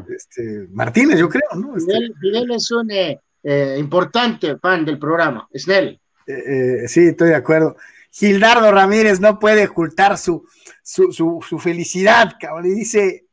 [0.09, 1.76] Este, Martínez, yo creo, ¿no?
[1.76, 6.01] Este, Fidel, es un eh, eh, importante fan del programa, Snell.
[6.26, 7.76] Eh, sí, estoy de acuerdo.
[8.11, 10.47] Gildardo Ramírez no puede ocultar su,
[10.82, 13.26] su, felicidad, cabrón, y dice,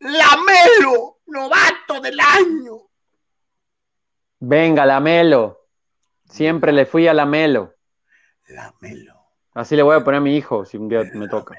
[0.00, 2.88] Lamelo, novato del año.
[4.40, 5.68] Venga, Lamelo.
[6.28, 7.74] Siempre le fui a Lamelo.
[8.48, 9.14] Lamelo.
[9.54, 11.54] Así le voy a poner a mi hijo si un día me toca.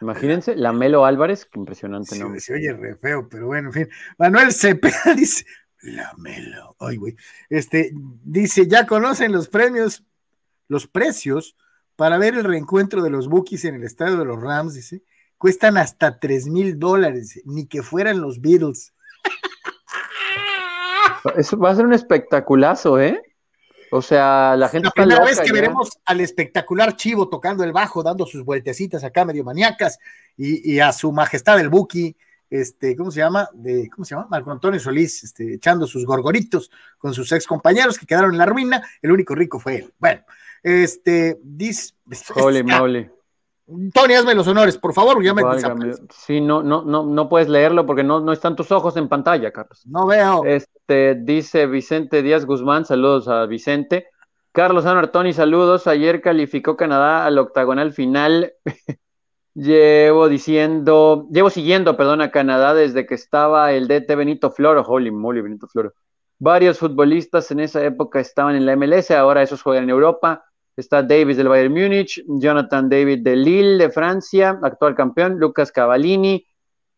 [0.00, 2.40] Imagínense, la Melo Álvarez, qué impresionante nombre.
[2.40, 3.88] Se oye re feo, pero bueno, en fin.
[4.18, 5.44] Manuel Cepeda dice,
[5.82, 7.16] la Melo, ay, güey.
[7.48, 10.04] Este, dice, ya conocen los premios,
[10.68, 11.56] los precios
[11.96, 15.02] para ver el reencuentro de los Bookies en el estadio de los Rams, dice,
[15.36, 18.94] cuestan hasta tres mil dólares, ni que fueran los Beatles.
[21.36, 23.29] Eso va a ser un espectaculazo, ¿eh?
[23.90, 24.86] O sea, la gente.
[24.86, 29.24] La primera vez que veremos al espectacular Chivo tocando el bajo, dando sus vueltecitas acá
[29.24, 29.98] medio maníacas,
[30.36, 32.16] y, a su majestad el Buki,
[32.48, 33.48] este, ¿cómo se llama?
[33.52, 34.28] De, ¿Cómo se llama?
[34.30, 38.46] Marco Antonio Solís, este, echando sus gorgoritos con sus ex compañeros que quedaron en la
[38.46, 38.82] ruina.
[39.02, 39.94] El único rico fue él.
[39.98, 40.22] Bueno,
[40.62, 41.94] este, dice.
[42.36, 43.10] Holy moly.
[43.92, 45.22] Tony, hazme los honores, por favor.
[45.22, 45.42] Ya me
[46.10, 49.52] sí, no, no, no, no puedes leerlo porque no, no están tus ojos en pantalla,
[49.52, 49.86] Carlos.
[49.86, 50.44] No veo.
[50.44, 54.08] Este, dice Vicente Díaz Guzmán, saludos a Vicente.
[54.52, 55.86] Carlos Tony, saludos.
[55.86, 58.54] Ayer calificó Canadá al octagonal final.
[59.54, 64.82] llevo diciendo, llevo siguiendo, perdón, a Canadá desde que estaba el DT Benito Floro.
[64.82, 65.94] Holy moly, Benito Floro.
[66.38, 70.44] Varios futbolistas en esa época estaban en la MLS, ahora esos juegan en Europa.
[70.80, 76.46] Está Davis del Bayern Múnich, Jonathan David de Lille de Francia, actual campeón, Lucas Cavallini,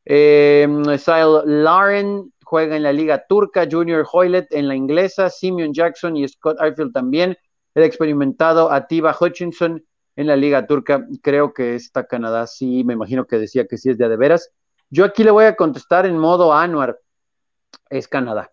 [0.04, 0.68] eh,
[1.44, 6.60] Lauren juega en la Liga Turca, Junior Hoylet en la inglesa, Simeon Jackson y Scott
[6.60, 7.36] Arfield también,
[7.74, 11.04] el experimentado Atiba Hutchinson en la Liga Turca.
[11.20, 14.52] Creo que esta Canadá sí, me imagino que decía que sí es de, de veras.
[14.90, 17.00] Yo aquí le voy a contestar en modo Anuar,
[17.90, 18.52] es Canadá.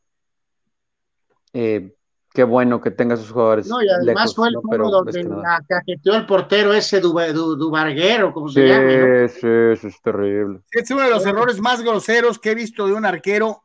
[1.54, 1.94] Eh,
[2.34, 3.68] qué bueno que tenga sus jugadores.
[3.68, 8.68] No, y además fue el juego donde la cajeteó el portero ese Dubarguero, como se
[8.68, 9.28] llama.
[9.28, 10.62] Sí, sí, eso es terrible.
[10.72, 13.64] Es uno de los errores más groseros que he visto de un arquero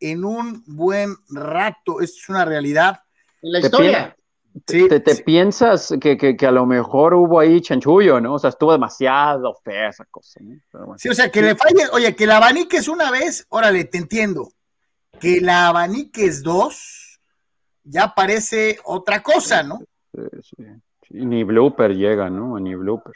[0.00, 2.00] en un buen rato.
[2.00, 3.00] Es una realidad.
[3.42, 4.16] En la historia.
[4.64, 8.34] te, te, piensas que, que, a lo mejor hubo ahí chanchullo, ¿no?
[8.34, 10.96] O sea, estuvo demasiado fea esa cosa, ¿no?
[10.96, 14.52] Sí, o sea, que le falle, oye, que la abaniques una vez, órale, te entiendo.
[15.20, 17.03] Que la abaniques dos,
[17.84, 19.80] ya parece otra cosa, ¿no?
[20.12, 20.64] Sí, sí.
[21.10, 22.58] ni blooper llega, ¿no?
[22.58, 23.14] Ni blooper.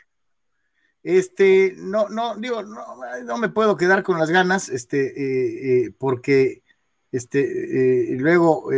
[1.03, 6.63] Este, no, no, digo, no, me puedo quedar con las ganas, este, eh, eh, porque,
[7.11, 8.69] este, eh, luego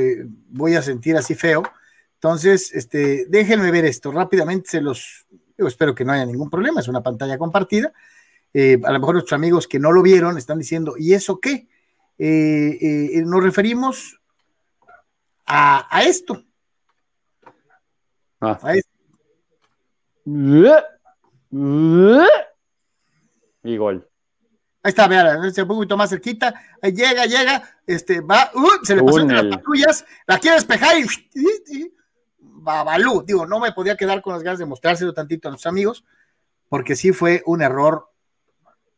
[0.48, 1.62] voy a sentir así feo
[2.22, 5.26] entonces, este, déjenme ver esto rápidamente, se los,
[5.56, 7.94] yo espero que no haya ningún problema, es una pantalla compartida.
[8.52, 11.66] Eh, a lo mejor nuestros amigos que no lo vieron están diciendo, ¿y eso qué?
[12.18, 14.19] Eh, eh, nos referimos
[15.50, 16.42] a, esto.
[18.40, 18.58] Ah.
[18.62, 18.90] A esto.
[23.62, 24.10] Y gol.
[24.82, 26.54] Ahí está, vean, un poquito más cerquita.
[26.80, 30.96] Ahí llega, llega, este, va, uh, se le pasó entre las patrullas, la quiere despejar
[30.98, 31.94] y,
[32.38, 33.22] Babalú.
[33.26, 36.04] Digo, no me podía quedar con las ganas de mostrárselo tantito a los amigos,
[36.68, 38.10] porque sí fue un error,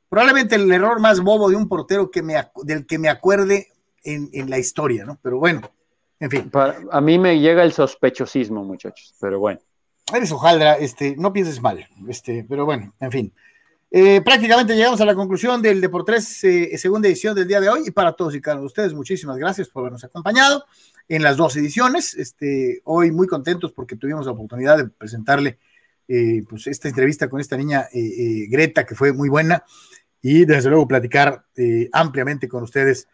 [0.09, 3.72] probablemente el error más bobo de un portero que me, del que me acuerde
[4.05, 5.18] en, la historia, ¿no?
[5.20, 5.62] Pero bueno,
[6.23, 6.51] en fin.
[6.91, 9.61] a mí me llega el sospechosismo, muchachos, pero bueno.
[10.14, 13.33] Eres hojaldra, este, no pienses mal, este, pero bueno, en fin.
[13.91, 17.83] Eh, prácticamente llegamos a la conclusión del Deportes eh, segunda edición del día de hoy
[17.87, 20.64] y para todos y cada uno de ustedes, muchísimas gracias por habernos acompañado
[21.09, 22.14] en las dos ediciones.
[22.14, 25.59] Este, hoy muy contentos porque tuvimos la oportunidad de presentarle
[26.09, 29.64] eh, pues esta entrevista con esta niña eh, eh, Greta, que fue muy buena,
[30.20, 31.47] y desde luego platicar
[31.93, 33.09] ampliamente con ustedes.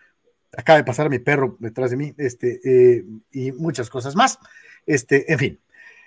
[0.59, 4.41] Acaba de pasar mi perro detrás de mí, este, y muchas cosas más.
[4.85, 5.61] Este, en fin.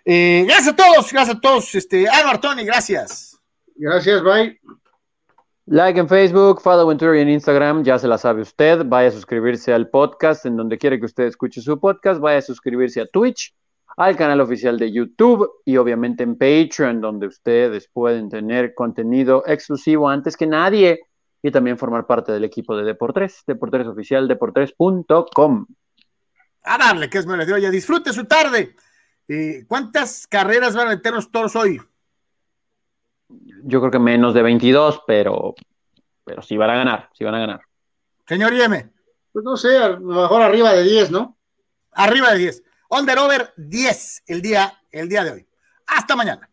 [0.04, 1.74] gracias a todos, gracias a todos.
[1.74, 3.40] Este, Álvaro Tony, gracias.
[3.78, 4.60] Gracias, bye.
[5.68, 8.84] Like en Facebook, follow en Twitter y en Instagram, ya se la sabe usted.
[8.84, 12.20] Vaya a suscribirse al podcast en donde quiere que usted escuche su podcast.
[12.20, 13.56] Vaya a suscribirse a Twitch,
[13.96, 20.10] al canal oficial de YouTube y obviamente en Patreon, donde ustedes pueden tener contenido exclusivo
[20.10, 21.00] antes que nadie
[21.42, 25.66] y también formar parte del equipo de Deportes, Deportes oficial, deportes.com.
[26.64, 27.58] A darle, que es merecido.
[27.58, 28.76] Ya disfrute su tarde.
[29.28, 31.82] Eh, ¿Cuántas carreras van a meter los toros hoy?
[33.64, 35.56] yo creo que menos de 22, pero,
[36.24, 37.62] pero sí van a ganar, sí van a ganar.
[38.28, 38.92] Señor Yeme.
[39.32, 41.38] Pues no sé, a lo mejor arriba de 10, ¿no?
[41.94, 42.64] Arriba de 10.
[42.90, 45.48] Under over 10 el día, el día de hoy.
[45.88, 46.50] Hasta mañana.